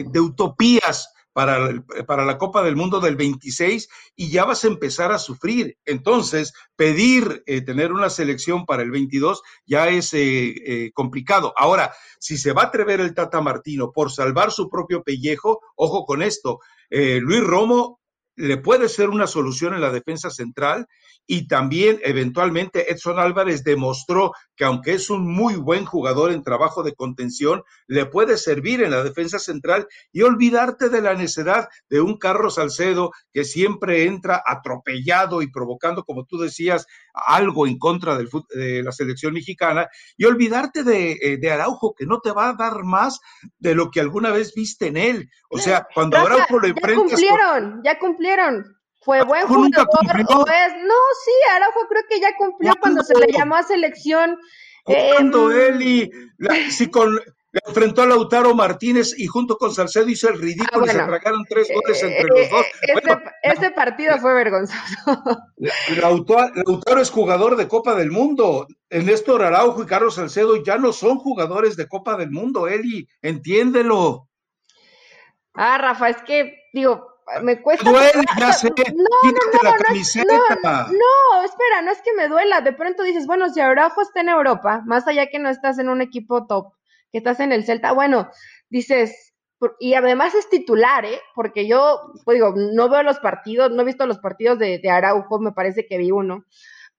de 0.09 0.19
utopías 0.19 1.12
para, 1.33 1.83
para 2.07 2.25
la 2.25 2.37
Copa 2.37 2.63
del 2.63 2.75
Mundo 2.75 2.99
del 2.99 3.15
26 3.15 3.89
y 4.15 4.29
ya 4.29 4.45
vas 4.45 4.63
a 4.63 4.67
empezar 4.67 5.11
a 5.11 5.19
sufrir. 5.19 5.77
Entonces, 5.85 6.53
pedir 6.75 7.43
eh, 7.45 7.61
tener 7.61 7.91
una 7.91 8.09
selección 8.09 8.65
para 8.65 8.83
el 8.83 8.91
22 8.91 9.41
ya 9.65 9.89
es 9.89 10.13
eh, 10.13 10.53
eh, 10.65 10.91
complicado. 10.93 11.53
Ahora, 11.57 11.93
si 12.19 12.37
se 12.37 12.53
va 12.53 12.63
a 12.63 12.65
atrever 12.65 13.01
el 13.01 13.13
Tata 13.13 13.41
Martino 13.41 13.91
por 13.91 14.11
salvar 14.11 14.51
su 14.51 14.69
propio 14.69 15.03
pellejo, 15.03 15.59
ojo 15.75 16.05
con 16.05 16.21
esto, 16.21 16.59
Luis 16.89 17.41
Romo 17.41 18.02
le 18.35 18.57
puede 18.57 18.89
ser 18.89 19.09
una 19.09 19.27
solución 19.27 19.73
en 19.73 19.81
la 19.81 19.91
defensa 19.91 20.29
central 20.29 20.87
y 21.25 21.47
también 21.47 21.99
eventualmente 22.03 22.91
Edson 22.91 23.19
Álvarez 23.19 23.63
demostró 23.63 24.31
que 24.55 24.65
aunque 24.65 24.93
es 24.93 25.09
un 25.09 25.31
muy 25.31 25.55
buen 25.55 25.85
jugador 25.85 26.31
en 26.31 26.43
trabajo 26.43 26.83
de 26.83 26.95
contención, 26.95 27.63
le 27.87 28.05
puede 28.05 28.37
servir 28.37 28.83
en 28.83 28.91
la 28.91 29.03
defensa 29.03 29.39
central 29.39 29.87
y 30.11 30.23
olvidarte 30.23 30.89
de 30.89 31.01
la 31.01 31.13
necedad 31.13 31.69
de 31.89 32.01
un 32.01 32.17
Carlos 32.17 32.55
Salcedo 32.55 33.11
que 33.31 33.45
siempre 33.45 34.05
entra 34.05 34.43
atropellado 34.45 35.41
y 35.41 35.51
provocando, 35.51 36.03
como 36.03 36.25
tú 36.25 36.37
decías, 36.37 36.85
algo 37.13 37.67
en 37.67 37.77
contra 37.77 38.17
del, 38.17 38.29
de 38.49 38.83
la 38.83 38.91
selección 38.91 39.33
mexicana 39.33 39.87
y 40.17 40.25
olvidarte 40.25 40.83
de, 40.83 41.13
eh, 41.21 41.37
de, 41.37 41.51
Araujo 41.51 41.93
que 41.95 42.05
no 42.05 42.19
te 42.19 42.31
va 42.31 42.49
a 42.49 42.53
dar 42.53 42.83
más 42.83 43.19
de 43.59 43.75
lo 43.75 43.91
que 43.91 43.99
alguna 43.99 44.31
vez 44.31 44.53
viste 44.53 44.87
en 44.87 44.97
él. 44.97 45.29
O 45.49 45.59
sea, 45.59 45.87
cuando 45.93 46.17
Araujo 46.17 46.59
lo 46.59 46.67
enfrentas... 46.67 47.19
Ya 47.21 47.29
cumplieron, 47.29 47.81
ya 47.83 47.99
cumplieron 47.99 48.77
fue 49.03 49.23
buen 49.23 49.45
jugador 49.47 49.87
o 49.89 50.47
es, 50.47 50.73
no, 50.81 50.95
sí, 51.25 51.31
Araujo 51.55 51.87
creo 51.89 52.03
que 52.09 52.19
ya 52.19 52.35
cumplió 52.37 52.73
cuando 52.79 53.03
se 53.03 53.15
le 53.15 53.31
llamó 53.31 53.55
a 53.55 53.63
selección. 53.63 54.37
Cuando 54.85 55.51
eh, 55.51 55.75
y 55.79 56.71
si 56.71 56.89
con 56.89 57.19
le 57.53 57.61
enfrentó 57.67 58.01
a 58.01 58.07
Lautaro 58.07 58.55
Martínez 58.55 59.13
y 59.15 59.27
junto 59.27 59.57
con 59.57 59.71
Salcedo 59.71 60.09
hizo 60.09 60.27
el 60.27 60.39
ridículo 60.41 60.87
y 60.87 60.89
se 60.89 60.95
tragaron 60.95 61.45
tres 61.47 61.67
goles 61.71 62.01
eh, 62.01 62.07
entre 62.07 62.27
los 62.27 62.49
dos. 62.49 62.65
Eh, 62.81 63.31
ese, 63.43 63.69
partido 63.69 64.17
fue 64.17 64.33
vergonzoso. 64.33 64.81
Lautaro, 66.01 66.51
Lautaro, 66.55 66.99
es 66.99 67.11
jugador 67.11 67.55
de 67.55 67.67
Copa 67.67 67.93
del 67.93 68.09
Mundo. 68.09 68.65
Néstor 68.89 69.43
Araujo 69.43 69.83
y 69.83 69.85
Carlos 69.85 70.15
Salcedo 70.15 70.63
ya 70.63 70.79
no 70.79 70.91
son 70.93 71.19
jugadores 71.19 71.77
de 71.77 71.87
Copa 71.87 72.17
del 72.17 72.31
Mundo, 72.31 72.67
Eli, 72.67 73.07
entiéndelo. 73.21 74.29
Ah, 75.53 75.77
Rafa, 75.77 76.09
es 76.09 76.23
que, 76.23 76.55
digo, 76.73 77.07
me 77.43 77.61
cuesta. 77.61 77.87
Duele, 77.87 78.23
ya 78.39 78.51
sé. 78.51 78.69
No, 78.69 78.73
no, 78.73 79.61
no, 79.61 79.71
no, 79.71 80.87
no, 80.87 81.43
espera, 81.43 81.83
no 81.83 81.91
es 81.91 82.01
que 82.01 82.13
me 82.13 82.27
duela. 82.29 82.61
De 82.61 82.73
pronto 82.73 83.03
dices, 83.03 83.27
bueno, 83.27 83.49
si 83.49 83.59
Araujo 83.59 84.01
está 84.01 84.21
en 84.21 84.29
Europa, 84.29 84.81
más 84.87 85.07
allá 85.07 85.27
que 85.27 85.37
no 85.37 85.49
estás 85.49 85.77
en 85.77 85.89
un 85.89 86.01
equipo 86.01 86.47
top, 86.47 86.73
que 87.13 87.19
estás 87.19 87.39
en 87.39 87.53
el 87.53 87.63
Celta, 87.63 87.93
bueno, 87.93 88.29
dices, 88.69 89.33
y 89.79 89.93
además 89.93 90.35
es 90.35 90.49
titular, 90.49 91.05
¿eh? 91.05 91.21
Porque 91.33 91.65
yo, 91.65 92.01
pues 92.25 92.35
digo, 92.35 92.53
no 92.53 92.89
veo 92.89 93.03
los 93.03 93.19
partidos, 93.19 93.71
no 93.71 93.83
he 93.83 93.85
visto 93.85 94.05
los 94.05 94.19
partidos 94.19 94.59
de, 94.59 94.79
de 94.79 94.89
Araujo, 94.89 95.39
me 95.39 95.53
parece 95.53 95.85
que 95.87 95.97
vi 95.97 96.11
uno 96.11 96.43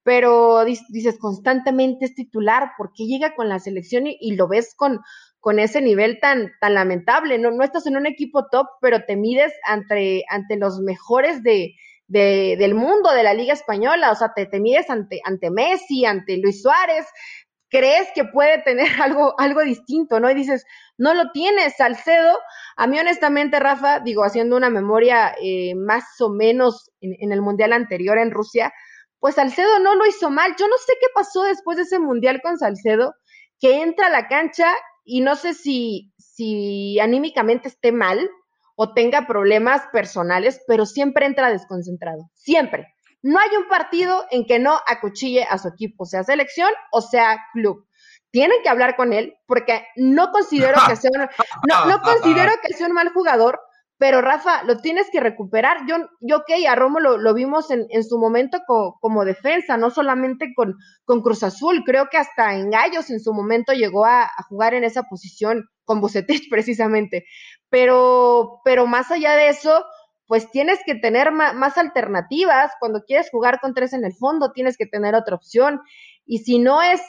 pero 0.05 0.63
dices 0.65 1.17
constantemente 1.19 2.05
es 2.05 2.13
titular, 2.13 2.73
porque 2.77 3.07
llega 3.07 3.33
con 3.33 3.49
la 3.49 3.57
selección 3.57 4.03
y, 4.05 4.35
lo 4.35 4.47
ves 4.47 4.75
con, 4.77 4.99
con 5.39 5.57
ese 5.57 5.81
nivel 5.81 6.19
tan, 6.19 6.51
tan 6.61 6.75
lamentable? 6.75 7.39
No, 7.39 7.49
no 7.49 7.63
estás 7.63 7.87
en 7.87 7.97
un 7.97 8.05
equipo 8.05 8.45
top, 8.51 8.67
pero 8.81 9.03
te 9.05 9.15
mides 9.15 9.51
ante, 9.65 10.23
ante 10.29 10.57
los 10.57 10.79
mejores 10.79 11.41
de, 11.41 11.73
del 12.07 12.75
mundo, 12.75 13.11
de 13.13 13.23
la 13.23 13.33
Liga 13.33 13.53
Española, 13.53 14.11
o 14.11 14.15
sea, 14.15 14.31
te, 14.35 14.45
te 14.45 14.59
mides 14.59 14.91
ante, 14.91 15.21
ante 15.23 15.49
Messi, 15.49 16.05
ante 16.05 16.37
Luis 16.37 16.61
Suárez, 16.61 17.07
crees 17.75 18.07
que 18.15 18.23
puede 18.23 18.61
tener 18.61 18.87
algo, 19.01 19.35
algo 19.37 19.61
distinto, 19.61 20.19
¿no? 20.19 20.29
Y 20.29 20.35
dices, 20.35 20.65
no 20.97 21.13
lo 21.13 21.31
tienes, 21.31 21.75
Salcedo. 21.77 22.37
A 22.77 22.87
mí, 22.87 22.97
honestamente, 22.99 23.59
Rafa, 23.59 23.99
digo, 23.99 24.23
haciendo 24.23 24.55
una 24.55 24.69
memoria 24.69 25.35
eh, 25.41 25.75
más 25.75 26.03
o 26.21 26.29
menos 26.29 26.91
en, 27.01 27.31
el 27.31 27.41
Mundial 27.41 27.73
anterior 27.73 28.17
en 28.17 28.31
Rusia, 28.31 28.73
pues 29.19 29.35
Salcedo 29.35 29.79
no 29.79 29.95
lo 29.95 30.05
hizo 30.05 30.29
mal. 30.29 30.55
Yo 30.57 30.67
no 30.67 30.77
sé 30.77 30.93
qué 30.99 31.07
pasó 31.13 31.43
después 31.43 31.77
de 31.77 31.83
ese 31.83 31.99
mundial 31.99 32.41
con 32.41 32.57
Salcedo, 32.57 33.15
que 33.59 33.81
entra 33.81 34.07
a 34.07 34.11
la 34.11 34.27
cancha 34.27 34.73
y 35.03 35.21
no 35.21 35.35
sé 35.35 35.53
si, 35.53 36.13
si 36.17 36.99
anímicamente 36.99 37.67
esté 37.67 37.91
mal 37.91 38.29
o 38.75 38.93
tenga 38.93 39.25
problemas 39.25 39.83
personales, 39.91 40.61
pero 40.67 40.85
siempre 40.85 41.25
entra 41.25 41.49
desconcentrado, 41.49 42.29
siempre. 42.33 42.94
No 43.25 43.39
hay 43.39 43.49
un 43.57 43.67
partido 43.67 44.23
en 44.29 44.45
que 44.45 44.59
no 44.59 44.79
acuchille 44.85 45.47
a 45.49 45.57
su 45.57 45.69
equipo, 45.69 46.05
sea 46.05 46.23
selección 46.23 46.69
o 46.91 47.01
sea 47.01 47.39
club. 47.53 47.87
Tienen 48.29 48.61
que 48.61 48.69
hablar 48.69 48.95
con 48.95 49.13
él 49.13 49.35
porque 49.47 49.83
no 49.95 50.31
considero 50.31 50.79
que 50.87 50.95
sea 50.95 51.09
no, 51.11 51.27
no 51.89 52.01
considero 52.03 52.51
que 52.61 52.73
sea 52.73 52.85
un 52.85 52.93
mal 52.93 53.09
jugador, 53.09 53.59
pero 53.97 54.21
Rafa, 54.21 54.61
lo 54.61 54.77
tienes 54.77 55.09
que 55.11 55.21
recuperar. 55.21 55.87
Yo, 55.87 55.95
yo 56.21 56.37
ok, 56.37 56.51
a 56.69 56.75
Romo 56.75 56.99
lo, 56.99 57.33
vimos 57.33 57.71
en, 57.71 57.87
en, 57.89 58.03
su 58.03 58.19
momento 58.19 58.59
como 58.67 59.25
defensa, 59.25 59.75
no 59.75 59.89
solamente 59.89 60.53
con, 60.55 60.75
con, 61.03 61.23
Cruz 61.23 61.41
Azul, 61.41 61.81
creo 61.83 62.09
que 62.11 62.17
hasta 62.17 62.53
en 62.53 62.69
Gallos 62.69 63.09
en 63.09 63.19
su 63.19 63.33
momento 63.33 63.73
llegó 63.73 64.05
a, 64.05 64.29
jugar 64.49 64.75
en 64.75 64.83
esa 64.83 65.01
posición, 65.01 65.67
con 65.83 65.99
Bucetich 65.99 66.47
precisamente. 66.51 67.25
Pero, 67.69 68.61
pero 68.63 68.85
más 68.85 69.09
allá 69.09 69.35
de 69.35 69.49
eso, 69.49 69.83
pues 70.27 70.49
tienes 70.51 70.79
que 70.85 70.95
tener 70.95 71.31
más 71.31 71.77
alternativas. 71.77 72.71
Cuando 72.79 73.03
quieres 73.03 73.29
jugar 73.29 73.59
con 73.59 73.73
tres 73.73 73.93
en 73.93 74.05
el 74.05 74.13
fondo, 74.13 74.51
tienes 74.51 74.77
que 74.77 74.85
tener 74.85 75.15
otra 75.15 75.35
opción. 75.35 75.81
Y 76.25 76.39
si 76.39 76.59
no 76.59 76.81
es 76.81 77.01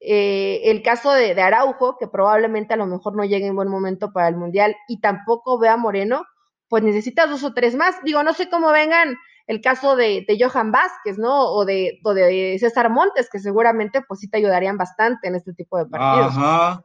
eh, 0.00 0.62
el 0.64 0.82
caso 0.82 1.12
de, 1.12 1.40
Araujo, 1.40 1.96
que 1.98 2.08
probablemente 2.08 2.74
a 2.74 2.76
lo 2.76 2.86
mejor 2.86 3.16
no 3.16 3.24
llegue 3.24 3.46
en 3.46 3.56
buen 3.56 3.68
momento 3.68 4.12
para 4.12 4.28
el 4.28 4.36
Mundial, 4.36 4.76
y 4.88 5.00
tampoco 5.00 5.58
vea 5.58 5.76
Moreno, 5.76 6.24
pues 6.68 6.82
necesitas 6.82 7.30
dos 7.30 7.44
o 7.44 7.54
tres 7.54 7.74
más. 7.74 7.96
Digo, 8.02 8.22
no 8.22 8.32
sé 8.32 8.48
cómo 8.48 8.70
vengan 8.70 9.16
el 9.46 9.60
caso 9.60 9.96
de, 9.96 10.26
Johan 10.38 10.72
Vázquez, 10.72 11.18
¿no? 11.18 11.46
O 11.52 11.64
de, 11.64 12.00
de 12.04 12.56
César 12.58 12.90
Montes, 12.90 13.30
que 13.30 13.38
seguramente 13.38 14.02
pues 14.02 14.20
sí 14.20 14.28
te 14.28 14.38
ayudarían 14.38 14.76
bastante 14.76 15.28
en 15.28 15.36
este 15.36 15.54
tipo 15.54 15.78
de 15.78 15.86
partidos. 15.86 16.36
Ajá. 16.36 16.82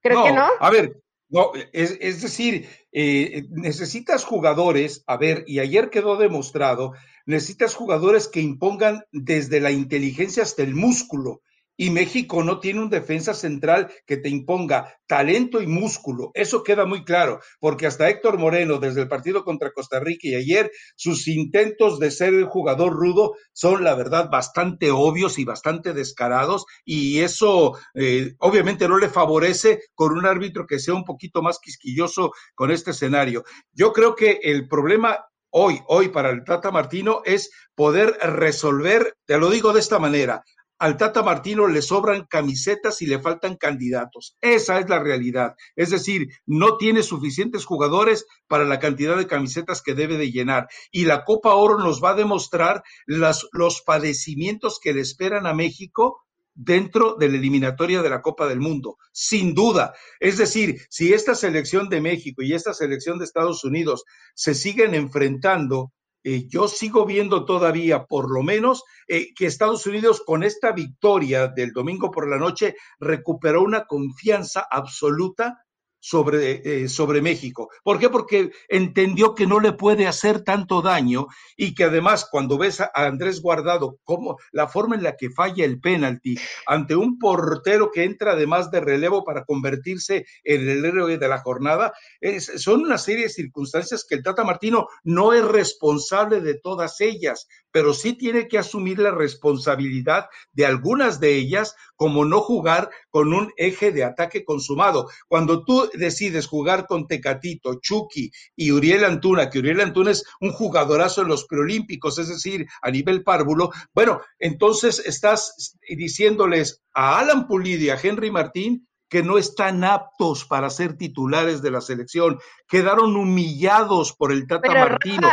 ¿Crees 0.00 0.20
que 0.20 0.32
no? 0.32 0.46
A 0.60 0.70
ver, 0.70 1.02
no, 1.28 1.52
es, 1.72 1.96
es 2.00 2.22
decir, 2.22 2.68
eh, 2.92 3.46
necesitas 3.50 4.24
jugadores, 4.24 5.02
a 5.06 5.16
ver, 5.16 5.44
y 5.46 5.58
ayer 5.58 5.90
quedó 5.90 6.16
demostrado, 6.16 6.92
necesitas 7.26 7.74
jugadores 7.74 8.28
que 8.28 8.40
impongan 8.40 9.04
desde 9.12 9.60
la 9.60 9.72
inteligencia 9.72 10.42
hasta 10.42 10.62
el 10.62 10.74
músculo 10.74 11.40
y 11.76 11.90
México 11.90 12.42
no 12.42 12.60
tiene 12.60 12.80
un 12.80 12.90
defensa 12.90 13.34
central 13.34 13.92
que 14.06 14.16
te 14.16 14.28
imponga 14.28 14.96
talento 15.06 15.60
y 15.60 15.66
músculo. 15.66 16.30
Eso 16.34 16.62
queda 16.62 16.86
muy 16.86 17.04
claro, 17.04 17.40
porque 17.60 17.86
hasta 17.86 18.08
Héctor 18.08 18.38
Moreno, 18.38 18.78
desde 18.78 19.02
el 19.02 19.08
partido 19.08 19.44
contra 19.44 19.72
Costa 19.72 20.00
Rica 20.00 20.28
y 20.28 20.34
ayer, 20.34 20.70
sus 20.96 21.28
intentos 21.28 21.98
de 21.98 22.10
ser 22.10 22.34
el 22.34 22.44
jugador 22.44 22.92
rudo 22.92 23.34
son, 23.52 23.84
la 23.84 23.94
verdad, 23.94 24.28
bastante 24.30 24.90
obvios 24.90 25.38
y 25.38 25.44
bastante 25.44 25.92
descarados, 25.92 26.64
y 26.84 27.20
eso 27.20 27.78
eh, 27.94 28.34
obviamente 28.38 28.88
no 28.88 28.98
le 28.98 29.08
favorece 29.08 29.80
con 29.94 30.16
un 30.16 30.26
árbitro 30.26 30.66
que 30.66 30.78
sea 30.78 30.94
un 30.94 31.04
poquito 31.04 31.42
más 31.42 31.58
quisquilloso 31.58 32.32
con 32.54 32.70
este 32.70 32.92
escenario. 32.92 33.44
Yo 33.72 33.92
creo 33.92 34.14
que 34.14 34.40
el 34.42 34.68
problema 34.68 35.26
hoy, 35.50 35.80
hoy 35.86 36.08
para 36.08 36.30
el 36.30 36.44
Tata 36.44 36.70
Martino 36.70 37.22
es 37.24 37.50
poder 37.74 38.18
resolver, 38.20 39.14
te 39.24 39.38
lo 39.38 39.50
digo 39.50 39.72
de 39.72 39.80
esta 39.80 39.98
manera, 39.98 40.42
al 40.78 40.96
Tata 40.96 41.22
Martino 41.22 41.66
le 41.66 41.82
sobran 41.82 42.26
camisetas 42.28 43.00
y 43.02 43.06
le 43.06 43.20
faltan 43.20 43.56
candidatos. 43.56 44.36
Esa 44.40 44.78
es 44.80 44.88
la 44.88 44.98
realidad. 44.98 45.54
Es 45.76 45.90
decir, 45.90 46.28
no 46.46 46.76
tiene 46.76 47.02
suficientes 47.02 47.64
jugadores 47.64 48.26
para 48.48 48.64
la 48.64 48.80
cantidad 48.80 49.16
de 49.16 49.26
camisetas 49.26 49.82
que 49.82 49.94
debe 49.94 50.18
de 50.18 50.30
llenar. 50.30 50.68
Y 50.90 51.04
la 51.04 51.24
Copa 51.24 51.54
Oro 51.54 51.78
nos 51.78 52.02
va 52.02 52.10
a 52.10 52.16
demostrar 52.16 52.82
los 53.06 53.82
padecimientos 53.84 54.80
que 54.80 54.92
le 54.92 55.00
esperan 55.00 55.46
a 55.46 55.54
México 55.54 56.24
dentro 56.54 57.16
de 57.16 57.28
la 57.28 57.36
eliminatoria 57.36 58.02
de 58.02 58.10
la 58.10 58.22
Copa 58.22 58.46
del 58.46 58.60
Mundo, 58.60 58.96
sin 59.12 59.54
duda. 59.54 59.94
Es 60.20 60.38
decir, 60.38 60.80
si 60.88 61.12
esta 61.12 61.34
selección 61.34 61.88
de 61.88 62.00
México 62.00 62.42
y 62.42 62.52
esta 62.52 62.72
selección 62.74 63.18
de 63.18 63.24
Estados 63.24 63.64
Unidos 63.64 64.04
se 64.34 64.54
siguen 64.54 64.94
enfrentando 64.94 65.92
eh, 66.24 66.46
yo 66.48 66.68
sigo 66.68 67.04
viendo 67.04 67.44
todavía, 67.44 68.06
por 68.06 68.30
lo 68.30 68.42
menos, 68.42 68.82
eh, 69.06 69.34
que 69.34 69.44
Estados 69.44 69.86
Unidos 69.86 70.22
con 70.24 70.42
esta 70.42 70.72
victoria 70.72 71.48
del 71.48 71.72
domingo 71.72 72.10
por 72.10 72.28
la 72.28 72.38
noche 72.38 72.76
recuperó 72.98 73.62
una 73.62 73.84
confianza 73.84 74.66
absoluta 74.70 75.63
sobre, 76.04 76.60
eh, 76.84 76.88
sobre 76.90 77.22
México. 77.22 77.70
¿Por 77.82 77.98
qué? 77.98 78.10
Porque 78.10 78.50
entendió 78.68 79.34
que 79.34 79.46
no 79.46 79.58
le 79.58 79.72
puede 79.72 80.06
hacer 80.06 80.42
tanto 80.42 80.82
daño 80.82 81.28
y 81.56 81.74
que 81.74 81.84
además 81.84 82.28
cuando 82.30 82.58
ves 82.58 82.82
a 82.82 82.90
Andrés 82.92 83.40
Guardado, 83.40 83.96
como 84.04 84.36
la 84.52 84.68
forma 84.68 84.96
en 84.96 85.02
la 85.02 85.16
que 85.16 85.30
falla 85.30 85.64
el 85.64 85.80
penalti 85.80 86.38
ante 86.66 86.94
un 86.94 87.18
portero 87.18 87.90
que 87.90 88.04
entra 88.04 88.32
además 88.32 88.70
de 88.70 88.80
relevo 88.80 89.24
para 89.24 89.46
convertirse 89.46 90.26
en 90.44 90.68
el 90.68 90.84
héroe 90.84 91.16
de 91.16 91.28
la 91.28 91.38
jornada, 91.38 91.94
son 92.38 92.82
una 92.82 92.98
serie 92.98 93.22
de 93.24 93.30
circunstancias 93.30 94.04
que 94.06 94.16
el 94.16 94.22
Tata 94.22 94.44
Martino 94.44 94.88
no 95.04 95.32
es 95.32 95.42
responsable 95.42 96.42
de 96.42 96.60
todas 96.60 97.00
ellas, 97.00 97.48
pero 97.74 97.92
sí 97.92 98.12
tiene 98.12 98.46
que 98.46 98.56
asumir 98.56 99.00
la 99.00 99.10
responsabilidad 99.10 100.28
de 100.52 100.64
algunas 100.64 101.18
de 101.18 101.34
ellas, 101.34 101.74
como 101.96 102.24
no 102.24 102.40
jugar 102.40 102.88
con 103.10 103.34
un 103.34 103.52
eje 103.56 103.90
de 103.90 104.04
ataque 104.04 104.44
consumado. 104.44 105.08
Cuando 105.26 105.64
tú 105.64 105.90
decides 105.92 106.46
jugar 106.46 106.86
con 106.86 107.08
Tecatito, 107.08 107.80
Chucky 107.80 108.30
y 108.54 108.70
Uriel 108.70 109.04
Antuna, 109.04 109.50
que 109.50 109.58
Uriel 109.58 109.80
Antuna 109.80 110.12
es 110.12 110.24
un 110.40 110.52
jugadorazo 110.52 111.22
en 111.22 111.28
los 111.28 111.46
preolímpicos, 111.46 112.16
es 112.20 112.28
decir, 112.28 112.64
a 112.80 112.92
nivel 112.92 113.24
párvulo, 113.24 113.72
bueno, 113.92 114.20
entonces 114.38 115.00
estás 115.04 115.76
diciéndoles 115.88 116.80
a 116.94 117.18
Alan 117.18 117.48
Pulido 117.48 117.82
y 117.82 117.90
a 117.90 117.98
Henry 118.00 118.30
Martín 118.30 118.86
que 119.08 119.24
no 119.24 119.36
están 119.36 119.82
aptos 119.82 120.44
para 120.44 120.70
ser 120.70 120.96
titulares 120.96 121.60
de 121.60 121.72
la 121.72 121.80
selección, 121.80 122.38
quedaron 122.68 123.16
humillados 123.16 124.12
por 124.12 124.30
el 124.30 124.46
Tata 124.46 124.72
Martino. 124.72 125.28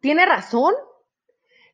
¿Tiene 0.00 0.24
razón? 0.24 0.72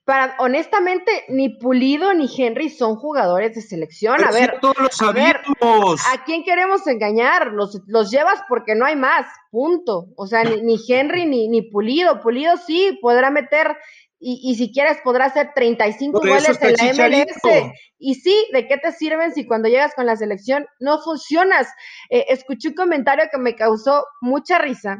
Para, 0.08 0.36
honestamente, 0.38 1.26
ni 1.28 1.50
Pulido 1.50 2.14
ni 2.14 2.30
Henry 2.34 2.70
son 2.70 2.96
jugadores 2.96 3.54
de 3.54 3.60
selección. 3.60 4.24
a 4.24 4.30
ver, 4.30 4.58
todos 4.58 4.78
lo 4.78 4.88
sabemos. 4.88 6.00
A, 6.10 6.24
quién 6.24 6.44
queremos 6.44 6.86
engañar? 6.86 7.48
Los, 7.48 7.82
los 7.86 8.10
llevas 8.10 8.40
porque 8.48 8.74
no 8.74 8.86
hay 8.86 8.96
más, 8.96 9.26
punto. 9.50 10.06
O 10.16 10.26
sea, 10.26 10.44
ni, 10.44 10.62
ni 10.62 10.78
Henry 10.88 11.26
ni, 11.26 11.48
ni 11.48 11.60
Pulido. 11.60 12.22
Pulido 12.22 12.56
sí 12.56 12.98
podrá 13.02 13.30
meter 13.30 13.76
y, 14.18 14.40
y, 14.42 14.54
si 14.54 14.72
quieres 14.72 14.96
podrá 15.04 15.26
hacer 15.26 15.50
35 15.54 16.20
goles 16.20 16.58
en 16.62 16.72
la 16.72 17.10
MLS. 17.10 17.72
Y 17.98 18.14
sí, 18.14 18.48
¿de 18.54 18.66
qué 18.66 18.78
te 18.78 18.92
sirven 18.92 19.34
si 19.34 19.46
cuando 19.46 19.68
llegas 19.68 19.94
con 19.94 20.06
la 20.06 20.16
selección 20.16 20.64
no 20.80 21.02
funcionas? 21.02 21.68
Eh, 22.08 22.24
escuché 22.30 22.68
un 22.68 22.74
comentario 22.76 23.26
que 23.30 23.38
me 23.38 23.54
causó 23.54 24.06
mucha 24.22 24.58
risa, 24.58 24.96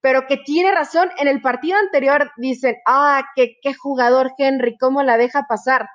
pero 0.00 0.26
que 0.26 0.36
tiene 0.38 0.72
razón. 0.72 1.10
En 1.18 1.28
el 1.28 1.40
partido 1.40 1.78
anterior 1.78 2.30
dicen, 2.36 2.76
ah, 2.86 3.24
qué, 3.34 3.56
qué 3.62 3.74
jugador 3.74 4.32
Henry, 4.38 4.76
¿cómo 4.78 5.02
la 5.02 5.16
deja 5.16 5.46
pasar? 5.48 5.88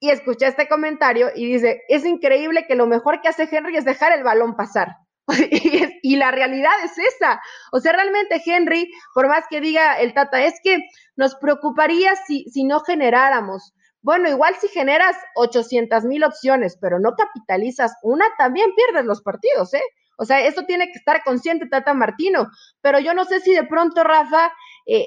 Y 0.00 0.10
escuché 0.10 0.46
este 0.46 0.68
comentario 0.68 1.30
y 1.34 1.46
dice, 1.46 1.82
es 1.88 2.04
increíble 2.04 2.66
que 2.68 2.76
lo 2.76 2.86
mejor 2.86 3.20
que 3.20 3.28
hace 3.28 3.48
Henry 3.50 3.76
es 3.76 3.84
dejar 3.84 4.12
el 4.12 4.22
balón 4.22 4.56
pasar. 4.56 4.96
y, 6.02 6.16
la 6.16 6.30
realidad 6.30 6.72
es 6.84 6.96
esa. 6.98 7.40
O 7.72 7.80
sea, 7.80 7.92
realmente 7.92 8.40
Henry, 8.44 8.90
por 9.14 9.28
más 9.28 9.44
que 9.50 9.60
diga 9.60 9.98
el 10.00 10.14
Tata, 10.14 10.42
es 10.42 10.54
que 10.62 10.78
nos 11.16 11.34
preocuparía 11.34 12.14
si, 12.26 12.44
si 12.44 12.64
no 12.64 12.80
generáramos. 12.80 13.74
Bueno, 14.00 14.28
igual 14.30 14.54
si 14.60 14.68
generas 14.68 15.16
800 15.34 16.04
mil 16.04 16.24
opciones, 16.24 16.78
pero 16.80 16.98
no 16.98 17.14
capitalizas 17.14 17.92
una, 18.02 18.24
también 18.38 18.70
pierdes 18.74 19.04
los 19.04 19.20
partidos, 19.22 19.74
¿eh? 19.74 19.82
O 20.18 20.24
sea, 20.24 20.40
eso 20.40 20.64
tiene 20.64 20.86
que 20.86 20.98
estar 20.98 21.22
consciente 21.24 21.68
Tata 21.68 21.94
Martino. 21.94 22.48
Pero 22.82 22.98
yo 22.98 23.14
no 23.14 23.24
sé 23.24 23.40
si 23.40 23.54
de 23.54 23.64
pronto, 23.64 24.04
Rafa, 24.04 24.52
eh, 24.86 25.06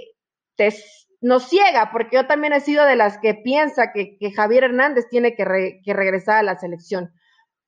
te, 0.56 0.74
nos 1.22 1.48
ciega, 1.48 1.92
porque 1.92 2.16
yo 2.16 2.28
también 2.28 2.54
he 2.54 2.62
sido 2.62 2.86
de 2.86 2.96
las 2.96 3.20
que 3.20 3.36
piensa 3.36 3.92
que, 3.94 4.18
Javier 4.36 4.64
Hernández 4.64 5.06
tiene 5.10 5.36
que, 5.36 5.82
que 5.84 5.94
regresar 5.94 6.38
a 6.38 6.44
la 6.44 6.58
selección 6.58 7.14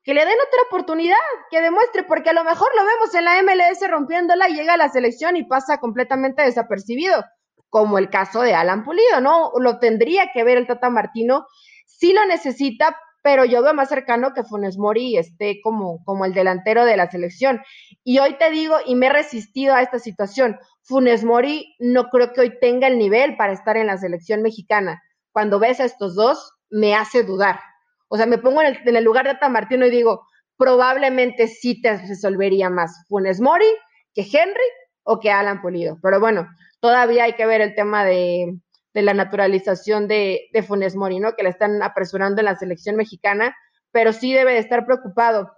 que 0.03 0.13
le 0.13 0.25
den 0.25 0.35
otra 0.35 0.61
oportunidad, 0.67 1.15
que 1.49 1.61
demuestre, 1.61 2.03
porque 2.03 2.31
a 2.31 2.33
lo 2.33 2.43
mejor 2.43 2.69
lo 2.75 2.85
vemos 2.85 3.15
en 3.15 3.23
la 3.23 3.41
MLS 3.41 3.89
rompiéndola 3.89 4.47
llega 4.47 4.73
a 4.73 4.77
la 4.77 4.89
selección 4.89 5.37
y 5.37 5.45
pasa 5.45 5.77
completamente 5.77 6.43
desapercibido, 6.43 7.23
como 7.69 7.97
el 7.97 8.09
caso 8.09 8.41
de 8.41 8.53
Alan 8.53 8.83
Pulido, 8.83 9.21
¿no? 9.21 9.51
Lo 9.59 9.79
tendría 9.79 10.31
que 10.33 10.43
ver 10.43 10.57
el 10.57 10.67
Tata 10.67 10.89
Martino, 10.89 11.47
sí 11.85 12.13
lo 12.13 12.25
necesita, 12.25 12.97
pero 13.23 13.45
yo 13.45 13.63
veo 13.63 13.73
más 13.73 13.89
cercano 13.89 14.33
que 14.33 14.43
Funes 14.43 14.77
Mori 14.77 15.17
esté 15.17 15.61
como, 15.63 16.03
como 16.03 16.25
el 16.25 16.33
delantero 16.33 16.85
de 16.85 16.97
la 16.97 17.09
selección. 17.09 17.61
Y 18.03 18.19
hoy 18.19 18.37
te 18.37 18.51
digo, 18.51 18.75
y 18.85 18.95
me 18.95 19.07
he 19.07 19.09
resistido 19.09 19.73
a 19.73 19.81
esta 19.81 19.97
situación, 19.97 20.59
Funes 20.83 21.23
Mori 21.23 21.73
no 21.79 22.09
creo 22.09 22.33
que 22.33 22.41
hoy 22.41 22.59
tenga 22.59 22.87
el 22.87 22.99
nivel 22.99 23.37
para 23.37 23.53
estar 23.53 23.77
en 23.77 23.87
la 23.87 23.97
selección 23.97 24.41
mexicana. 24.41 25.01
Cuando 25.31 25.57
ves 25.57 25.79
a 25.79 25.85
estos 25.85 26.15
dos, 26.15 26.51
me 26.69 26.95
hace 26.95 27.23
dudar. 27.23 27.61
O 28.09 28.17
sea, 28.17 28.25
me 28.25 28.37
pongo 28.37 28.61
en 28.61 28.95
el, 28.95 29.03
lugar 29.03 29.25
de 29.25 29.49
Martino 29.49 29.85
y 29.85 29.89
digo, 29.89 30.27
probablemente 30.57 31.47
sí 31.47 31.81
te 31.81 31.97
resolvería 31.97 32.69
más 32.69 33.05
Funes 33.07 33.39
Mori 33.39 33.65
que 34.13 34.21
Henry 34.21 34.69
o 35.03 35.21
que 35.21 35.31
Alan 35.31 35.61
Pulido. 35.61 35.97
Pero 36.01 36.19
bueno, 36.19 36.47
todavía 36.81 37.23
hay 37.23 37.33
que 37.33 37.45
ver 37.45 37.61
el 37.61 37.73
tema 37.73 38.03
de, 38.03 38.53
la 39.01 39.13
naturalización 39.13 40.07
de, 40.07 40.49
Funes 40.67 40.95
Mori, 40.95 41.19
¿no? 41.19 41.33
Que 41.33 41.43
le 41.43 41.49
están 41.49 41.81
apresurando 41.81 42.41
en 42.41 42.45
la 42.45 42.55
selección 42.55 42.95
mexicana, 42.95 43.55
pero 43.91 44.13
sí 44.13 44.33
debe 44.33 44.53
de 44.53 44.59
estar 44.59 44.85
preocupado. 44.85 45.51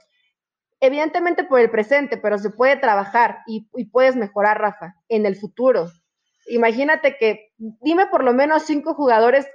Evidentemente 0.80 1.44
por 1.44 1.60
el 1.60 1.70
presente, 1.70 2.18
pero 2.18 2.38
se 2.38 2.50
puede 2.50 2.78
trabajar 2.78 3.40
y, 3.48 3.68
puedes 3.92 4.16
mejorar, 4.16 4.60
Rafa, 4.60 4.96
en 5.10 5.26
el 5.26 5.36
futuro. 5.36 5.92
Imagínate 6.48 7.18
que, 7.18 7.52
dime 7.58 8.08
por 8.08 8.24
lo 8.24 8.34
menos 8.34 8.64
cinco 8.64 8.94
jugadores 8.94 9.48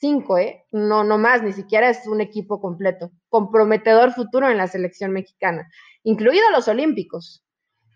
cinco, 0.00 0.38
¿eh? 0.38 0.64
No, 0.72 1.04
no 1.04 1.18
más, 1.18 1.42
ni 1.42 1.52
siquiera 1.52 1.88
es 1.88 2.06
un 2.06 2.20
equipo 2.20 2.60
completo. 2.60 3.10
Comprometedor 3.28 4.12
futuro 4.12 4.48
en 4.48 4.58
la 4.58 4.66
selección 4.66 5.12
mexicana, 5.12 5.68
incluidos 6.02 6.50
los 6.52 6.68
olímpicos. 6.68 7.44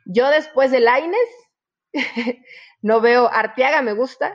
Yo 0.07 0.29
después 0.31 0.71
de 0.71 0.81
Laines, 0.81 1.29
no 2.83 3.01
veo, 3.01 3.29
Arteaga 3.31 3.83
me 3.83 3.93
gusta, 3.93 4.35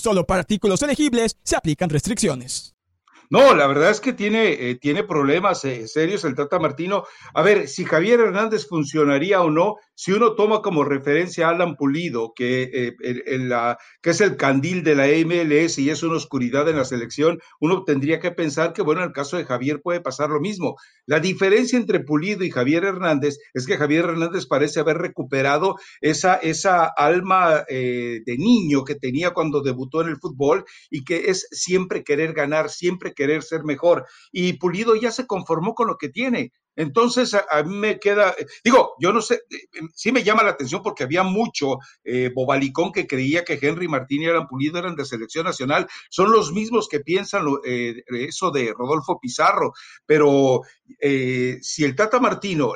Solo 0.00 0.24
para 0.24 0.40
artículos 0.40 0.82
elegibles 0.82 1.36
se 1.42 1.56
aplican 1.56 1.90
restricciones. 1.90 2.74
No, 3.28 3.54
la 3.54 3.66
verdad 3.66 3.90
es 3.90 4.00
que 4.00 4.14
tiene, 4.14 4.70
eh, 4.70 4.74
tiene 4.76 5.04
problemas 5.04 5.64
eh, 5.66 5.86
serios 5.86 6.24
el 6.24 6.34
Tata 6.34 6.58
Martino. 6.58 7.04
A 7.34 7.42
ver, 7.42 7.68
si 7.68 7.84
Javier 7.84 8.18
Hernández 8.18 8.66
funcionaría 8.66 9.42
o 9.42 9.50
no, 9.50 9.76
si 10.00 10.12
uno 10.12 10.34
toma 10.34 10.62
como 10.62 10.82
referencia 10.82 11.46
a 11.46 11.50
Alan 11.50 11.76
Pulido, 11.76 12.32
que, 12.34 12.70
eh, 12.72 12.94
es 14.02 14.20
el 14.22 14.36
candil 14.38 14.82
de 14.82 14.94
la 14.94 15.06
MLS 15.08 15.78
y 15.78 15.90
es 15.90 16.02
una 16.02 16.16
oscuridad 16.16 16.66
en 16.70 16.78
la 16.78 16.86
selección, 16.86 17.38
uno 17.60 17.84
tendría 17.84 18.18
que 18.18 18.30
pensar 18.30 18.72
que, 18.72 18.80
bueno, 18.80 19.02
en 19.02 19.08
el 19.08 19.12
caso 19.12 19.36
de 19.36 19.44
Javier 19.44 19.82
puede 19.82 20.00
pasar 20.00 20.30
lo 20.30 20.40
mismo. 20.40 20.76
La 21.04 21.20
diferencia 21.20 21.78
entre 21.78 22.00
Pulido 22.00 22.44
y 22.44 22.50
Javier 22.50 22.84
Hernández 22.84 23.36
es 23.52 23.66
que 23.66 23.76
Javier 23.76 24.06
Hernández 24.06 24.46
parece 24.46 24.80
haber 24.80 24.96
recuperado 24.96 25.74
esa, 26.00 26.36
esa 26.36 26.86
alma 26.86 27.66
de 27.68 28.36
niño 28.38 28.84
que 28.84 28.94
tenía 28.94 29.32
cuando 29.32 29.60
debutó 29.60 30.00
en 30.00 30.08
el 30.08 30.16
fútbol 30.16 30.64
y 30.88 31.04
que 31.04 31.24
es 31.26 31.46
siempre 31.50 32.04
querer 32.04 32.32
ganar, 32.32 32.70
siempre 32.70 33.12
querer 33.12 33.42
ser 33.42 33.64
mejor. 33.64 34.06
Y 34.32 34.54
Pulido 34.54 34.96
ya 34.96 35.10
se 35.10 35.26
conformó 35.26 35.74
con 35.74 35.88
lo 35.88 35.98
que 35.98 36.08
tiene. 36.08 36.52
Entonces, 36.80 37.34
a, 37.34 37.62
mí 37.62 37.76
me 37.76 38.00
queda, 38.00 38.34
digo, 38.64 38.94
yo 38.98 39.12
no 39.12 39.20
sé, 39.20 39.34
eh, 39.34 39.68
eh, 39.70 39.80
sí 39.94 40.12
me 40.12 40.22
llama 40.22 40.42
la 40.42 40.52
atención 40.52 40.80
porque 40.82 41.04
había 41.04 41.22
mucho 41.22 41.76
eh, 42.02 42.30
bobalicón 42.34 42.90
que 42.90 43.06
creía 43.06 43.44
que 43.44 43.58
Henry 43.60 43.86
Martín 43.86 44.22
y 44.22 44.26
Alan 44.28 44.46
Pulido 44.46 44.78
eran 44.78 44.96
de 44.96 45.04
selección 45.04 45.44
nacional. 45.44 45.86
Son 46.08 46.32
los 46.32 46.54
mismos 46.54 46.88
que 46.88 47.00
piensan 47.00 47.44
eso 47.64 48.50
de 48.50 48.72
Rodolfo 48.72 49.20
Pizarro, 49.20 49.74
pero 50.06 50.62
si 51.60 51.84
el 51.84 51.94
Tata 51.94 52.18
Martino 52.18 52.72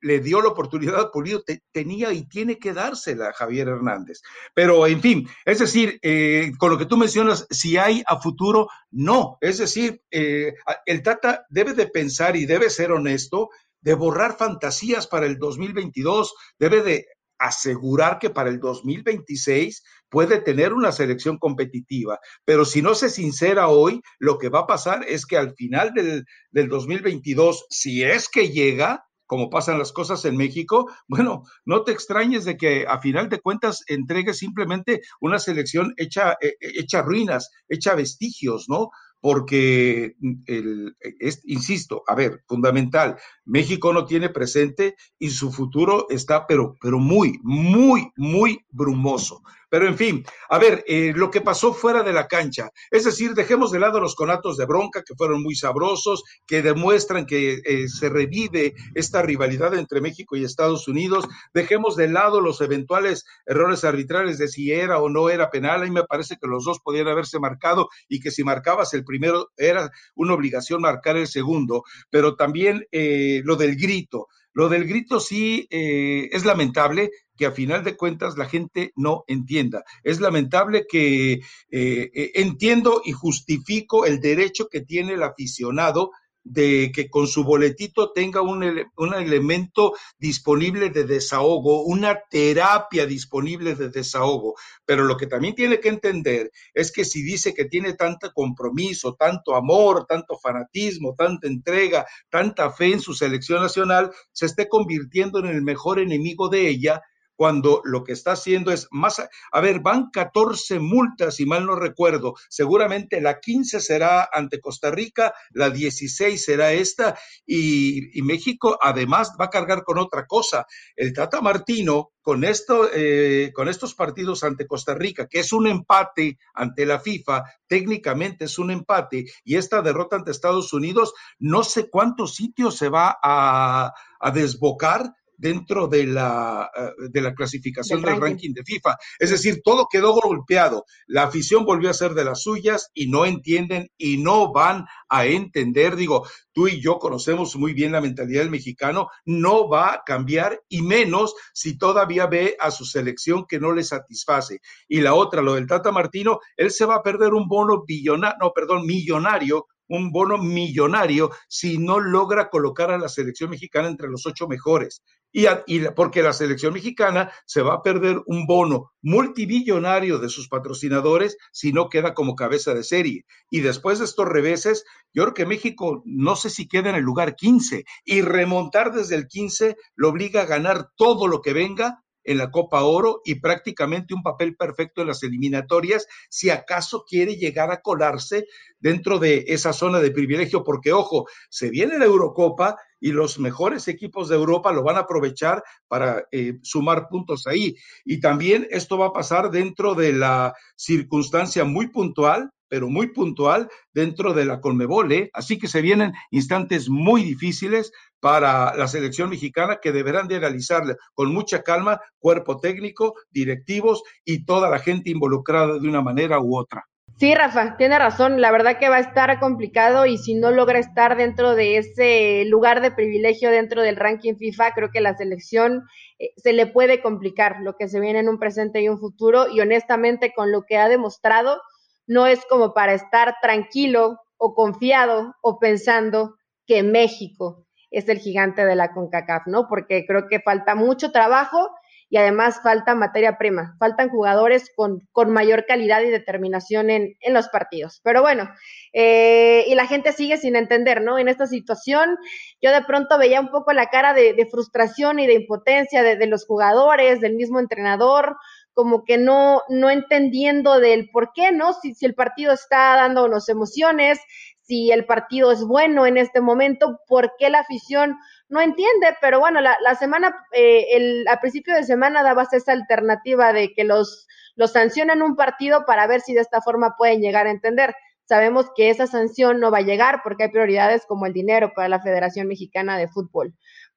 le 0.00 0.20
dio 0.20 0.40
la 0.40 0.48
oportunidad 0.48 1.00
a 1.00 1.10
Pulido, 1.10 1.42
tenía 1.72 2.12
y 2.12 2.26
tiene 2.26 2.58
que 2.58 2.72
dársela 2.72 3.28
a 3.28 3.32
Javier 3.32 3.68
Hernández. 3.68 4.20
Pero, 4.54 4.86
en 4.86 5.00
fin, 5.00 5.28
es 5.44 5.58
decir, 5.58 5.98
eh, 6.02 6.52
con 6.58 6.70
lo 6.70 6.78
que 6.78 6.86
tú 6.86 6.96
mencionas, 6.96 7.46
si 7.50 7.76
hay 7.76 8.02
a 8.06 8.20
futuro, 8.20 8.68
no. 8.90 9.38
Es 9.40 9.58
decir, 9.58 10.02
eh, 10.10 10.54
el 10.86 11.02
Tata 11.02 11.46
debe 11.48 11.74
de 11.74 11.88
pensar 11.88 12.36
y 12.36 12.46
debe 12.46 12.70
ser 12.70 12.92
honesto 12.92 13.50
de 13.80 13.94
borrar 13.94 14.36
fantasías 14.36 15.06
para 15.06 15.26
el 15.26 15.38
2022, 15.38 16.34
debe 16.58 16.82
de 16.82 17.06
asegurar 17.38 18.18
que 18.18 18.30
para 18.30 18.48
el 18.48 18.58
2026 18.58 19.82
puede 20.08 20.40
tener 20.40 20.72
una 20.72 20.92
selección 20.92 21.38
competitiva, 21.38 22.18
pero 22.44 22.64
si 22.64 22.80
no 22.80 22.94
se 22.94 23.10
sincera 23.10 23.68
hoy, 23.68 24.00
lo 24.18 24.38
que 24.38 24.48
va 24.48 24.60
a 24.60 24.66
pasar 24.66 25.04
es 25.06 25.26
que 25.26 25.36
al 25.36 25.54
final 25.54 25.92
del, 25.92 26.24
del 26.50 26.68
2022, 26.68 27.66
si 27.68 28.02
es 28.02 28.28
que 28.28 28.48
llega, 28.48 29.04
como 29.26 29.50
pasan 29.50 29.78
las 29.78 29.92
cosas 29.92 30.24
en 30.24 30.36
México, 30.36 30.90
bueno, 31.08 31.42
no 31.64 31.82
te 31.82 31.92
extrañes 31.92 32.44
de 32.44 32.56
que 32.56 32.86
a 32.88 33.00
final 33.00 33.28
de 33.28 33.40
cuentas 33.40 33.84
entregue 33.88 34.34
simplemente 34.34 35.02
una 35.20 35.38
selección 35.38 35.94
hecha, 35.96 36.32
eh, 36.40 36.56
eh, 36.60 36.72
hecha 36.78 37.02
ruinas, 37.02 37.50
hecha 37.68 37.94
vestigios, 37.94 38.66
¿no? 38.68 38.90
Porque, 39.20 40.14
el, 40.46 40.94
es, 41.00 41.40
insisto, 41.46 42.02
a 42.06 42.14
ver, 42.14 42.44
fundamental, 42.46 43.16
México 43.44 43.92
no 43.92 44.04
tiene 44.04 44.28
presente 44.28 44.94
y 45.18 45.30
su 45.30 45.50
futuro 45.50 46.06
está, 46.10 46.46
pero, 46.46 46.76
pero 46.80 46.98
muy, 46.98 47.40
muy, 47.42 48.12
muy 48.16 48.64
brumoso. 48.70 49.42
Pero 49.68 49.88
en 49.88 49.96
fin, 49.96 50.24
a 50.48 50.58
ver, 50.58 50.84
eh, 50.86 51.12
lo 51.14 51.30
que 51.30 51.40
pasó 51.40 51.74
fuera 51.74 52.02
de 52.02 52.12
la 52.12 52.28
cancha, 52.28 52.70
es 52.90 53.04
decir, 53.04 53.34
dejemos 53.34 53.72
de 53.72 53.80
lado 53.80 54.00
los 54.00 54.14
conatos 54.14 54.56
de 54.56 54.64
bronca 54.64 55.02
que 55.02 55.16
fueron 55.16 55.42
muy 55.42 55.56
sabrosos, 55.56 56.22
que 56.46 56.62
demuestran 56.62 57.26
que 57.26 57.60
eh, 57.64 57.88
se 57.88 58.08
revive 58.08 58.74
esta 58.94 59.22
rivalidad 59.22 59.74
entre 59.74 60.00
México 60.00 60.36
y 60.36 60.44
Estados 60.44 60.86
Unidos, 60.86 61.26
dejemos 61.52 61.96
de 61.96 62.08
lado 62.08 62.40
los 62.40 62.60
eventuales 62.60 63.24
errores 63.44 63.82
arbitrales 63.82 64.38
de 64.38 64.46
si 64.46 64.70
era 64.70 65.00
o 65.00 65.08
no 65.08 65.30
era 65.30 65.50
penal, 65.50 65.82
a 65.82 65.84
mí 65.84 65.90
me 65.90 66.04
parece 66.04 66.36
que 66.40 66.46
los 66.46 66.64
dos 66.64 66.78
podían 66.80 67.08
haberse 67.08 67.40
marcado 67.40 67.88
y 68.08 68.20
que 68.20 68.30
si 68.30 68.44
marcabas 68.44 68.94
el 68.94 69.04
primero 69.04 69.50
era 69.56 69.90
una 70.14 70.34
obligación 70.34 70.80
marcar 70.80 71.16
el 71.16 71.26
segundo, 71.26 71.82
pero 72.08 72.36
también 72.36 72.86
eh, 72.92 73.40
lo 73.44 73.56
del 73.56 73.76
grito. 73.76 74.28
Lo 74.52 74.70
del 74.70 74.86
grito 74.86 75.20
sí 75.20 75.66
es 75.68 76.46
lamentable, 76.46 77.10
que 77.36 77.46
a 77.46 77.52
final 77.52 77.84
de 77.84 77.96
cuentas 77.96 78.36
la 78.36 78.48
gente 78.48 78.92
no 78.96 79.24
entienda. 79.26 79.84
Es 80.02 80.20
lamentable 80.20 80.86
que 80.88 81.32
eh, 81.32 81.40
eh, 81.70 82.32
entiendo 82.34 83.02
y 83.04 83.12
justifico 83.12 84.06
el 84.06 84.20
derecho 84.20 84.68
que 84.68 84.80
tiene 84.80 85.14
el 85.14 85.22
aficionado 85.22 86.10
de 86.48 86.92
que 86.94 87.10
con 87.10 87.26
su 87.26 87.42
boletito 87.42 88.12
tenga 88.12 88.40
un, 88.40 88.62
un, 88.96 89.14
elemento 89.14 89.94
disponible 90.16 90.90
de 90.90 91.02
desahogo, 91.02 91.82
una 91.82 92.20
terapia 92.30 93.04
disponible 93.04 93.74
de 93.74 93.88
desahogo. 93.88 94.54
Pero 94.84 95.04
lo 95.04 95.16
que 95.16 95.26
también 95.26 95.56
tiene 95.56 95.80
que 95.80 95.88
entender 95.88 96.52
es 96.72 96.92
que 96.92 97.04
si 97.04 97.24
dice 97.24 97.52
que 97.52 97.64
tiene 97.64 97.94
tanto 97.94 98.32
compromiso, 98.32 99.16
tanto 99.18 99.56
amor, 99.56 100.06
tanto 100.06 100.38
fanatismo, 100.38 101.16
tanta 101.18 101.48
entrega, 101.48 102.06
tanta 102.30 102.70
fe 102.70 102.92
en 102.92 103.00
su 103.00 103.12
selección 103.12 103.60
nacional, 103.60 104.12
se 104.30 104.46
esté 104.46 104.68
convirtiendo 104.68 105.40
en 105.40 105.46
el 105.46 105.62
mejor 105.62 105.98
enemigo 105.98 106.48
de 106.48 106.68
ella 106.68 107.02
cuando 107.36 107.82
lo 107.84 108.02
que 108.02 108.12
está 108.12 108.32
haciendo 108.32 108.72
es 108.72 108.88
más, 108.90 109.22
a 109.52 109.60
ver, 109.60 109.80
van 109.80 110.10
14 110.10 110.80
multas, 110.80 111.36
si 111.36 111.46
mal 111.46 111.66
no 111.66 111.76
recuerdo, 111.76 112.34
seguramente 112.48 113.20
la 113.20 113.40
15 113.40 113.80
será 113.80 114.28
ante 114.32 114.60
Costa 114.60 114.90
Rica, 114.90 115.34
la 115.50 115.70
16 115.70 116.42
será 116.42 116.72
esta, 116.72 117.18
y, 117.46 118.10
México 118.26 118.76
además 118.82 119.34
va 119.40 119.44
a 119.44 119.50
cargar 119.50 119.84
con 119.84 119.98
otra 119.98 120.26
cosa. 120.26 120.66
El 120.96 121.12
Tata 121.12 121.40
Martino, 121.40 122.10
con, 122.20 122.42
esto, 122.42 122.88
eh, 122.92 123.52
con 123.54 123.68
estos 123.68 123.94
partidos 123.94 124.42
ante 124.42 124.66
Costa 124.66 124.94
Rica, 124.94 125.28
que 125.28 125.38
es 125.40 125.52
un 125.52 125.68
empate 125.68 126.38
ante 126.54 126.86
la 126.86 126.98
FIFA, 126.98 127.44
técnicamente 127.68 128.46
es 128.46 128.58
un 128.58 128.72
empate, 128.72 129.26
y 129.44 129.54
esta 129.54 129.80
derrota 129.80 130.16
ante 130.16 130.32
Estados 130.32 130.72
Unidos, 130.72 131.14
no 131.38 131.62
sé 131.62 131.88
cuántos 131.88 132.34
sitios 132.34 132.76
se 132.76 132.88
va 132.88 133.16
a, 133.22 133.92
a 134.18 134.30
desbocar 134.32 135.12
dentro 135.36 135.88
de 135.88 136.06
la, 136.06 136.70
eh, 136.76 137.08
de 137.10 137.20
la 137.20 137.34
clasificación 137.34 138.02
del, 138.02 138.20
ranking. 138.20 138.52
de 138.52 138.64
FIFA. 138.64 138.96
Es 139.18 139.30
decir, 139.30 139.60
todo 139.62 139.88
quedó 139.90 140.12
golpeado. 140.14 140.84
La 141.06 141.24
afición 141.24 141.64
volvió 141.64 141.90
a 141.90 141.94
ser 141.94 142.14
de 142.14 142.24
las 142.24 142.42
suyas 142.42 142.90
y 142.94 143.08
no 143.08 143.24
entienden 143.26 143.88
y 143.96 144.18
no 144.18 144.52
van 144.52 144.86
a 145.08 145.26
entender. 145.26 145.96
Digo, 145.96 146.26
tú 146.52 146.68
y 146.68 146.80
yo 146.80 146.98
conocemos 146.98 147.56
muy 147.56 147.74
bien 147.74 147.92
la 147.92 148.00
mentalidad 148.00 148.40
del 148.40 148.50
mexicano, 148.50 149.08
no 149.24 149.68
va 149.68 149.92
a 149.92 150.02
cambiar 150.04 150.62
y 150.68 150.82
menos 150.82 151.34
si 151.52 151.76
todavía 151.78 152.26
ve 152.26 152.56
a 152.58 152.70
su 152.70 152.84
selección 152.84 153.46
que 153.46 153.60
no 153.60 153.72
le 153.72 153.84
satisface. 153.84 154.60
Y 154.88 155.00
la 155.00 155.14
otra, 155.14 155.42
lo 155.42 155.54
del 155.54 155.66
Tata 155.66 155.92
Martino, 155.92 156.40
él 156.56 156.70
se 156.70 156.86
va 156.86 156.96
a 156.96 157.02
perder 157.02 157.34
un 157.34 157.48
bono 157.48 157.84
billonario, 157.86 158.36
no, 158.40 158.52
perdón, 158.52 158.86
millonario 158.86 159.66
un 159.88 160.10
bono 160.12 160.38
millonario 160.38 161.30
si 161.48 161.78
no 161.78 162.00
logra 162.00 162.50
colocar 162.50 162.90
a 162.90 162.98
la 162.98 163.08
selección 163.08 163.50
mexicana 163.50 163.88
entre 163.88 164.08
los 164.08 164.26
ocho 164.26 164.48
mejores. 164.48 165.02
Y, 165.32 165.80
porque 165.94 166.22
la 166.22 166.32
selección 166.32 166.72
mexicana 166.72 167.30
se 167.44 167.60
va 167.60 167.74
a 167.74 167.82
perder 167.82 168.22
un 168.24 168.46
bono 168.46 168.92
multibillonario 169.02 170.18
de 170.18 170.30
sus 170.30 170.48
patrocinadores 170.48 171.36
si 171.52 171.72
no 171.72 171.90
queda 171.90 172.14
como 172.14 172.36
cabeza 172.36 172.72
de 172.72 172.82
serie. 172.82 173.26
Y 173.50 173.60
después 173.60 173.98
de 173.98 174.06
estos 174.06 174.26
reveses, 174.26 174.84
yo 175.12 175.24
creo 175.24 175.34
que 175.34 175.44
México 175.44 176.02
no 176.06 176.36
sé 176.36 176.48
si 176.48 176.68
queda 176.68 176.88
en 176.88 176.96
el 176.96 177.02
lugar 177.02 177.36
15 177.36 177.84
y 178.06 178.22
remontar 178.22 178.94
desde 178.94 179.16
el 179.16 179.28
15 179.28 179.76
lo 179.94 180.08
obliga 180.08 180.42
a 180.42 180.46
ganar 180.46 180.88
todo 180.96 181.26
lo 181.26 181.42
que 181.42 181.52
venga 181.52 182.02
en 182.26 182.38
la 182.38 182.50
Copa 182.50 182.82
Oro 182.82 183.22
y 183.24 183.36
prácticamente 183.36 184.14
un 184.14 184.22
papel 184.22 184.56
perfecto 184.56 185.00
en 185.00 185.08
las 185.08 185.22
eliminatorias, 185.22 186.06
si 186.28 186.50
acaso 186.50 187.04
quiere 187.08 187.36
llegar 187.36 187.70
a 187.70 187.80
colarse 187.80 188.46
dentro 188.78 189.18
de 189.18 189.44
esa 189.48 189.72
zona 189.72 190.00
de 190.00 190.10
privilegio, 190.10 190.64
porque 190.64 190.92
ojo, 190.92 191.26
se 191.48 191.70
viene 191.70 191.98
la 191.98 192.04
Eurocopa 192.04 192.76
y 193.00 193.12
los 193.12 193.38
mejores 193.38 193.88
equipos 193.88 194.28
de 194.28 194.36
Europa 194.36 194.72
lo 194.72 194.82
van 194.82 194.96
a 194.96 195.00
aprovechar 195.00 195.62
para 195.88 196.24
eh, 196.32 196.58
sumar 196.62 197.08
puntos 197.08 197.46
ahí. 197.46 197.76
Y 198.04 198.20
también 198.20 198.66
esto 198.70 198.98
va 198.98 199.06
a 199.06 199.12
pasar 199.12 199.50
dentro 199.50 199.94
de 199.94 200.12
la 200.12 200.54
circunstancia 200.76 201.64
muy 201.64 201.88
puntual 201.88 202.50
pero 202.68 202.88
muy 202.88 203.08
puntual 203.08 203.68
dentro 203.92 204.34
de 204.34 204.44
la 204.44 204.60
Conmebol. 204.60 205.12
¿eh? 205.12 205.30
Así 205.32 205.58
que 205.58 205.68
se 205.68 205.82
vienen 205.82 206.12
instantes 206.30 206.88
muy 206.88 207.22
difíciles 207.22 207.92
para 208.20 208.74
la 208.74 208.88
selección 208.88 209.30
mexicana 209.30 209.78
que 209.80 209.92
deberán 209.92 210.28
de 210.28 210.40
realizarle 210.40 210.96
con 211.14 211.32
mucha 211.32 211.62
calma 211.62 212.00
cuerpo 212.18 212.58
técnico, 212.58 213.14
directivos 213.30 214.02
y 214.24 214.44
toda 214.44 214.68
la 214.70 214.78
gente 214.78 215.10
involucrada 215.10 215.78
de 215.78 215.88
una 215.88 216.02
manera 216.02 216.40
u 216.40 216.56
otra. 216.58 216.84
Sí, 217.18 217.34
Rafa, 217.34 217.78
tiene 217.78 217.98
razón. 217.98 218.42
La 218.42 218.50
verdad 218.52 218.78
que 218.78 218.90
va 218.90 218.96
a 218.96 219.00
estar 219.00 219.40
complicado 219.40 220.04
y 220.04 220.18
si 220.18 220.34
no 220.34 220.50
logra 220.50 220.78
estar 220.78 221.16
dentro 221.16 221.54
de 221.54 221.78
ese 221.78 222.44
lugar 222.44 222.82
de 222.82 222.90
privilegio 222.90 223.50
dentro 223.50 223.80
del 223.80 223.96
ranking 223.96 224.34
FIFA, 224.36 224.72
creo 224.72 224.90
que 224.90 225.00
la 225.00 225.16
selección 225.16 225.84
eh, 226.18 226.32
se 226.36 226.52
le 226.52 226.66
puede 226.66 227.00
complicar 227.00 227.56
lo 227.62 227.74
que 227.76 227.88
se 227.88 228.00
viene 228.00 228.18
en 228.18 228.28
un 228.28 228.38
presente 228.38 228.82
y 228.82 228.90
un 228.90 228.98
futuro. 228.98 229.48
Y 229.48 229.60
honestamente, 229.60 230.34
con 230.36 230.52
lo 230.52 230.64
que 230.64 230.76
ha 230.76 230.88
demostrado, 230.90 231.62
no 232.06 232.26
es 232.26 232.44
como 232.50 232.74
para 232.74 232.92
estar 232.92 233.36
tranquilo 233.40 234.18
o 234.36 234.54
confiado 234.54 235.34
o 235.40 235.58
pensando 235.58 236.34
que 236.66 236.82
México 236.82 237.66
es 237.90 238.10
el 238.10 238.18
gigante 238.18 238.66
de 238.66 238.76
la 238.76 238.92
CONCACAF, 238.92 239.46
¿no? 239.46 239.68
Porque 239.68 240.04
creo 240.06 240.28
que 240.28 240.40
falta 240.40 240.74
mucho 240.74 241.12
trabajo 241.12 241.70
y 242.08 242.18
además 242.18 242.60
falta 242.62 242.94
materia 242.94 243.36
prima, 243.36 243.76
faltan 243.78 244.08
jugadores 244.08 244.70
con, 244.76 245.00
con 245.12 245.30
mayor 245.30 245.66
calidad 245.66 246.02
y 246.02 246.10
determinación 246.10 246.88
en, 246.90 247.16
en 247.20 247.34
los 247.34 247.48
partidos. 247.48 248.00
Pero 248.04 248.22
bueno, 248.22 248.48
eh, 248.92 249.64
y 249.66 249.74
la 249.74 249.86
gente 249.86 250.12
sigue 250.12 250.36
sin 250.36 250.54
entender, 250.54 251.02
¿no? 251.02 251.18
En 251.18 251.28
esta 251.28 251.46
situación, 251.46 252.16
yo 252.62 252.70
de 252.70 252.82
pronto 252.82 253.18
veía 253.18 253.40
un 253.40 253.50
poco 253.50 253.72
la 253.72 253.86
cara 253.86 254.14
de, 254.14 254.34
de 254.34 254.46
frustración 254.46 255.18
y 255.18 255.26
de 255.26 255.34
impotencia 255.34 256.02
de, 256.02 256.16
de, 256.16 256.26
los 256.26 256.46
jugadores, 256.46 257.20
del 257.20 257.34
mismo 257.34 257.58
entrenador, 257.58 258.36
como 258.72 259.04
que 259.04 259.18
no, 259.18 259.62
no 259.68 259.90
entendiendo 259.90 260.78
del 260.78 261.08
por 261.10 261.32
qué, 261.34 261.50
¿no? 261.50 261.72
Si, 261.72 261.94
si 261.94 262.06
el 262.06 262.14
partido 262.14 262.52
está 262.52 262.94
dándonos 262.96 263.48
emociones, 263.48 264.20
si 264.66 264.90
el 264.90 265.06
partido 265.06 265.52
es 265.52 265.64
bueno 265.64 266.06
en 266.06 266.16
este 266.16 266.40
momento, 266.40 267.00
por 267.06 267.32
qué 267.38 267.50
la 267.50 267.60
afición 267.60 268.18
no 268.48 268.60
entiende, 268.60 269.16
pero 269.20 269.38
bueno, 269.38 269.60
la, 269.60 269.76
la 269.82 269.94
semana, 269.94 270.36
eh, 270.52 270.86
el, 270.92 271.26
a 271.28 271.40
principio 271.40 271.74
de 271.74 271.84
semana 271.84 272.22
dabas 272.22 272.52
esa 272.52 272.72
alternativa 272.72 273.52
de 273.52 273.72
que 273.74 273.84
los, 273.84 274.26
los 274.56 274.72
sancionan 274.72 275.22
un 275.22 275.36
partido 275.36 275.84
para 275.86 276.06
ver 276.06 276.20
si 276.20 276.34
de 276.34 276.40
esta 276.40 276.60
forma 276.60 276.96
pueden 276.96 277.20
llegar 277.20 277.46
a 277.46 277.50
entender. 277.50 277.94
Sabemos 278.24 278.66
que 278.74 278.90
esa 278.90 279.06
sanción 279.06 279.60
no 279.60 279.70
va 279.70 279.78
a 279.78 279.82
llegar 279.82 280.20
porque 280.24 280.44
hay 280.44 280.50
prioridades 280.50 281.06
como 281.06 281.26
el 281.26 281.32
dinero 281.32 281.72
para 281.74 281.88
la 281.88 282.00
Federación 282.00 282.48
Mexicana 282.48 282.98
de 282.98 283.06
Fútbol, 283.06 283.54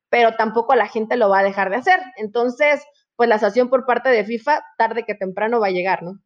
pero 0.10 0.36
tampoco 0.36 0.76
la 0.76 0.88
gente 0.88 1.18
lo 1.18 1.30
va 1.30 1.40
a 1.40 1.44
dejar 1.44 1.72
de 1.72 1.78
hacer. 1.78 2.00
Entonces, 2.18 2.84
pues 3.16 3.28
la 3.28 3.40
sanción 3.40 3.70
por 3.70 3.86
parte 3.86 4.10
de 4.10 4.24
FIFA 4.24 4.64
tarde 4.78 5.04
que 5.04 5.16
temprano 5.16 5.60
va 5.60 5.68
a 5.68 5.72
llegar, 5.72 6.04
¿no? 6.04 6.20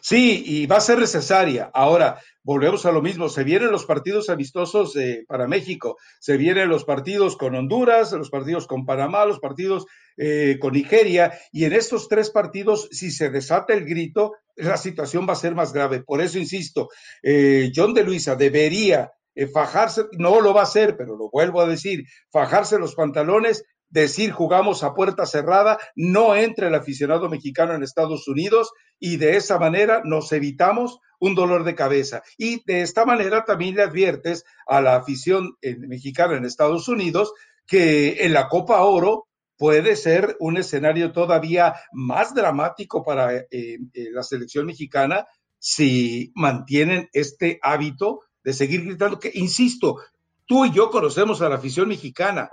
Sí, 0.00 0.42
y 0.46 0.66
va 0.66 0.76
a 0.76 0.80
ser 0.80 0.98
necesaria. 0.98 1.70
Ahora, 1.74 2.20
volvemos 2.42 2.86
a 2.86 2.92
lo 2.92 3.02
mismo, 3.02 3.28
se 3.28 3.44
vienen 3.44 3.70
los 3.70 3.84
partidos 3.84 4.30
amistosos 4.30 4.96
eh, 4.96 5.24
para 5.28 5.46
México, 5.46 5.98
se 6.20 6.36
vienen 6.36 6.68
los 6.68 6.84
partidos 6.84 7.36
con 7.36 7.54
Honduras, 7.54 8.12
los 8.12 8.30
partidos 8.30 8.66
con 8.66 8.86
Panamá, 8.86 9.24
los 9.26 9.40
partidos 9.40 9.86
eh, 10.16 10.58
con 10.60 10.72
Nigeria, 10.72 11.32
y 11.52 11.64
en 11.64 11.72
estos 11.72 12.08
tres 12.08 12.30
partidos, 12.30 12.88
si 12.92 13.10
se 13.10 13.30
desata 13.30 13.74
el 13.74 13.84
grito, 13.84 14.32
la 14.56 14.76
situación 14.76 15.26
va 15.28 15.34
a 15.34 15.36
ser 15.36 15.54
más 15.54 15.72
grave. 15.72 16.02
Por 16.02 16.20
eso 16.20 16.38
insisto, 16.38 16.88
eh, 17.22 17.70
John 17.74 17.94
de 17.94 18.04
Luisa 18.04 18.36
debería 18.36 19.12
fajarse, 19.52 20.04
no 20.18 20.40
lo 20.40 20.52
va 20.52 20.60
a 20.60 20.64
hacer, 20.64 20.96
pero 20.96 21.16
lo 21.16 21.30
vuelvo 21.30 21.60
a 21.60 21.66
decir, 21.66 22.04
fajarse 22.30 22.78
los 22.78 22.94
pantalones 22.94 23.64
decir 23.90 24.30
jugamos 24.30 24.82
a 24.82 24.94
puerta 24.94 25.26
cerrada, 25.26 25.78
no 25.94 26.34
entre 26.34 26.68
el 26.68 26.74
aficionado 26.74 27.28
mexicano 27.28 27.74
en 27.74 27.82
Estados 27.82 28.26
Unidos 28.28 28.72
y 28.98 29.16
de 29.16 29.36
esa 29.36 29.58
manera 29.58 30.02
nos 30.04 30.32
evitamos 30.32 31.00
un 31.18 31.34
dolor 31.34 31.64
de 31.64 31.74
cabeza. 31.74 32.22
Y 32.38 32.64
de 32.64 32.82
esta 32.82 33.04
manera 33.04 33.44
también 33.44 33.74
le 33.74 33.82
adviertes 33.82 34.44
a 34.66 34.80
la 34.80 34.96
afición 34.96 35.56
eh, 35.60 35.76
mexicana 35.76 36.36
en 36.36 36.44
Estados 36.44 36.88
Unidos 36.88 37.32
que 37.66 38.24
en 38.24 38.32
la 38.32 38.48
Copa 38.48 38.80
Oro 38.82 39.28
puede 39.56 39.94
ser 39.94 40.36
un 40.40 40.56
escenario 40.56 41.12
todavía 41.12 41.74
más 41.92 42.34
dramático 42.34 43.04
para 43.04 43.36
eh, 43.36 43.46
eh, 43.50 43.78
la 44.10 44.22
selección 44.22 44.66
mexicana 44.66 45.26
si 45.58 46.32
mantienen 46.34 47.10
este 47.12 47.58
hábito 47.62 48.20
de 48.42 48.54
seguir 48.54 48.84
gritando, 48.86 49.18
que 49.18 49.30
insisto, 49.34 49.98
tú 50.46 50.64
y 50.64 50.72
yo 50.72 50.90
conocemos 50.90 51.42
a 51.42 51.48
la 51.50 51.56
afición 51.56 51.88
mexicana, 51.88 52.50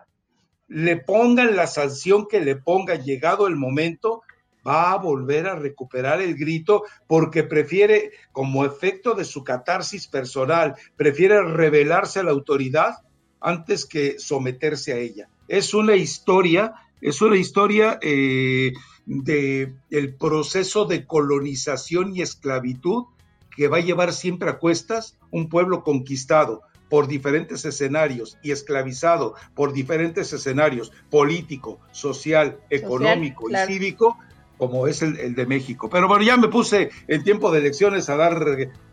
le 0.68 0.98
pongan 0.98 1.56
la 1.56 1.68
sanción 1.68 2.28
que 2.28 2.42
le 2.42 2.56
ponga 2.56 2.96
llegado 2.96 3.48
el 3.48 3.56
momento, 3.56 4.22
va 4.68 4.92
a 4.92 4.98
volver 4.98 5.48
a 5.48 5.56
recuperar 5.56 6.22
el 6.22 6.36
grito 6.36 6.84
porque 7.08 7.44
prefiere, 7.44 8.12
como 8.34 8.66
efecto 8.66 9.14
de 9.14 9.24
su 9.24 9.44
catarsis 9.44 10.08
personal, 10.08 10.76
prefiere 10.98 11.42
revelarse 11.42 12.20
a 12.20 12.24
la 12.24 12.32
autoridad 12.32 12.96
antes 13.40 13.86
que 13.86 14.20
someterse 14.20 14.94
a 14.94 14.98
ella. 14.98 15.30
Es 15.48 15.74
una 15.74 15.96
historia, 15.96 16.74
es 17.00 17.22
una 17.22 17.38
historia 17.38 17.98
eh, 18.02 18.74
de 19.06 19.74
el 19.90 20.16
proceso 20.16 20.86
de 20.86 21.06
colonización 21.06 22.14
y 22.16 22.22
esclavitud 22.22 23.06
que 23.56 23.70
va 23.70 23.78
a 23.78 23.82
llevar 23.82 24.12
siempre 24.12 24.50
a 24.50 24.60
cuestas 24.60 25.18
un 25.32 25.50
pueblo 25.50 25.84
conquistado, 25.84 26.62
por 26.90 27.08
diferentes 27.08 27.66
escenarios 27.66 28.38
y 28.42 28.52
esclavizado 28.52 29.36
por 29.54 29.74
diferentes 29.74 30.32
escenarios 30.34 30.92
político, 31.10 31.80
social, 31.92 32.58
económico 32.70 33.50
y 33.50 33.56
cívico, 33.68 34.18
como 34.58 34.88
es 34.88 35.02
el, 35.02 35.36
de 35.36 35.46
México. 35.46 35.90
Pero 35.90 36.08
bueno, 36.08 36.24
ya 36.24 36.36
me 36.38 36.48
puse 36.48 36.90
en 37.08 37.24
tiempo 37.24 37.52
de 37.52 37.60
elecciones 37.60 38.10
a 38.10 38.18
dar 38.18 38.44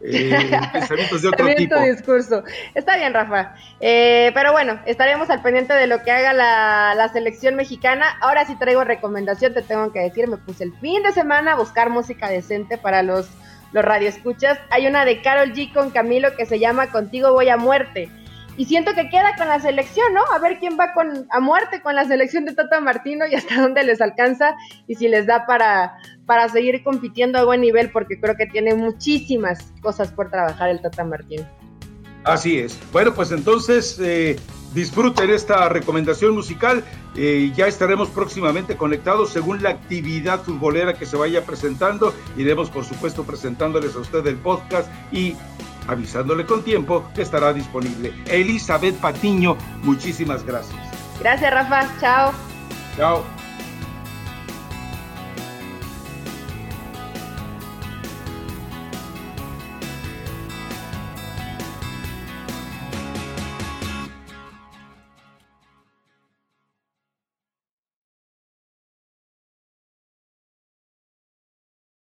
eh, 0.03 0.61
pensamientos 0.72 1.22
de 1.22 1.28
otro 1.28 1.47
tipo. 1.55 1.80
discurso. 1.80 2.45
Está 2.74 2.97
bien, 2.97 3.14
Rafa. 3.14 3.55
Eh, 3.80 4.30
pero 4.34 4.53
bueno, 4.53 4.78
estaremos 4.86 5.30
al 5.30 5.42
pendiente 5.42 5.72
de 5.74 5.86
lo 5.86 6.03
que 6.03 6.11
haga 6.11 6.32
la, 6.32 6.95
la, 6.95 7.09
selección 7.09 7.57
mexicana. 7.57 8.18
Ahora 8.20 8.45
sí 8.45 8.57
traigo 8.57 8.84
recomendación, 8.84 9.55
te 9.55 9.62
tengo 9.62 9.90
que 9.92 10.01
decir, 10.01 10.28
me 10.28 10.36
puse 10.36 10.64
el 10.64 10.74
fin 10.80 11.03
de 11.03 11.12
semana 11.12 11.53
a 11.53 11.57
buscar 11.57 11.88
música 11.90 12.28
decente 12.28 12.76
para 12.76 13.03
los 13.03 13.28
los 13.75 13.85
radioescuchas, 13.85 14.61
hay 14.70 14.87
una 14.87 15.05
de 15.05 15.20
Carol 15.20 15.53
G 15.53 15.72
con 15.72 15.91
Camilo 15.91 16.35
que 16.37 16.47
se 16.47 16.61
llama 16.61 16.93
Contigo 16.93 17.33
voy 17.33 17.49
a 17.49 17.57
muerte. 17.57 18.09
Y 18.57 18.66
siento 18.66 18.95
que 18.95 19.09
queda 19.09 19.35
con 19.37 19.49
la 19.49 19.59
selección, 19.59 20.14
¿no? 20.14 20.20
A 20.33 20.39
ver 20.39 20.61
quién 20.61 20.79
va 20.79 20.93
con, 20.93 21.27
a 21.29 21.41
muerte 21.41 21.83
con 21.83 21.97
la 21.97 22.05
selección 22.05 22.45
de 22.45 22.55
Tata 22.55 22.81
Martino 22.81 23.27
y 23.27 23.35
hasta 23.35 23.57
dónde 23.61 23.83
les 23.83 24.01
alcanza 24.01 24.55
y 24.87 24.95
si 24.95 25.09
les 25.09 25.27
da 25.27 25.45
para, 25.45 25.99
para 26.25 26.49
seguir 26.49 26.85
compitiendo 26.85 27.37
a 27.37 27.45
buen 27.45 27.62
nivel, 27.62 27.91
porque 27.91 28.20
creo 28.20 28.37
que 28.37 28.47
tiene 28.47 28.77
muchísimas 28.77 29.72
cosas 29.83 30.12
por 30.12 30.31
trabajar 30.31 30.68
el 30.68 30.81
Tata 30.81 31.03
Martino. 31.03 31.45
Así 32.22 32.61
es. 32.61 32.79
Bueno, 32.93 33.12
pues 33.12 33.33
entonces 33.33 33.99
eh, 34.01 34.37
disfruten 34.75 35.31
esta 35.31 35.68
recomendación 35.68 36.35
musical. 36.35 36.85
Eh, 37.16 37.53
ya 37.55 37.66
estaremos 37.66 38.09
próximamente 38.09 38.77
conectados 38.77 39.31
según 39.31 39.62
la 39.62 39.70
actividad 39.70 40.43
futbolera 40.43 40.95
que 40.95 41.07
se 41.07 41.16
vaya 41.16 41.45
presentando. 41.45 42.12
Iremos, 42.37 42.70
por 42.70 42.85
supuesto, 42.85 43.25
presentándoles 43.25 43.95
a 43.95 44.01
usted 44.01 44.27
el 44.27 44.37
podcast 44.37 44.91
y 45.12 45.37
avisándole 45.87 46.47
con 46.47 46.62
tiempo 46.62 47.09
que 47.14 47.22
estará 47.22 47.53
disponible. 47.53 48.12
Elizabeth 48.27 48.97
Patiño, 48.97 49.57
muchísimas 49.83 50.45
gracias. 50.45 50.81
Gracias, 51.20 51.53
Rafa. 51.53 51.89
Chao. 52.01 52.33
Chao. 52.97 53.43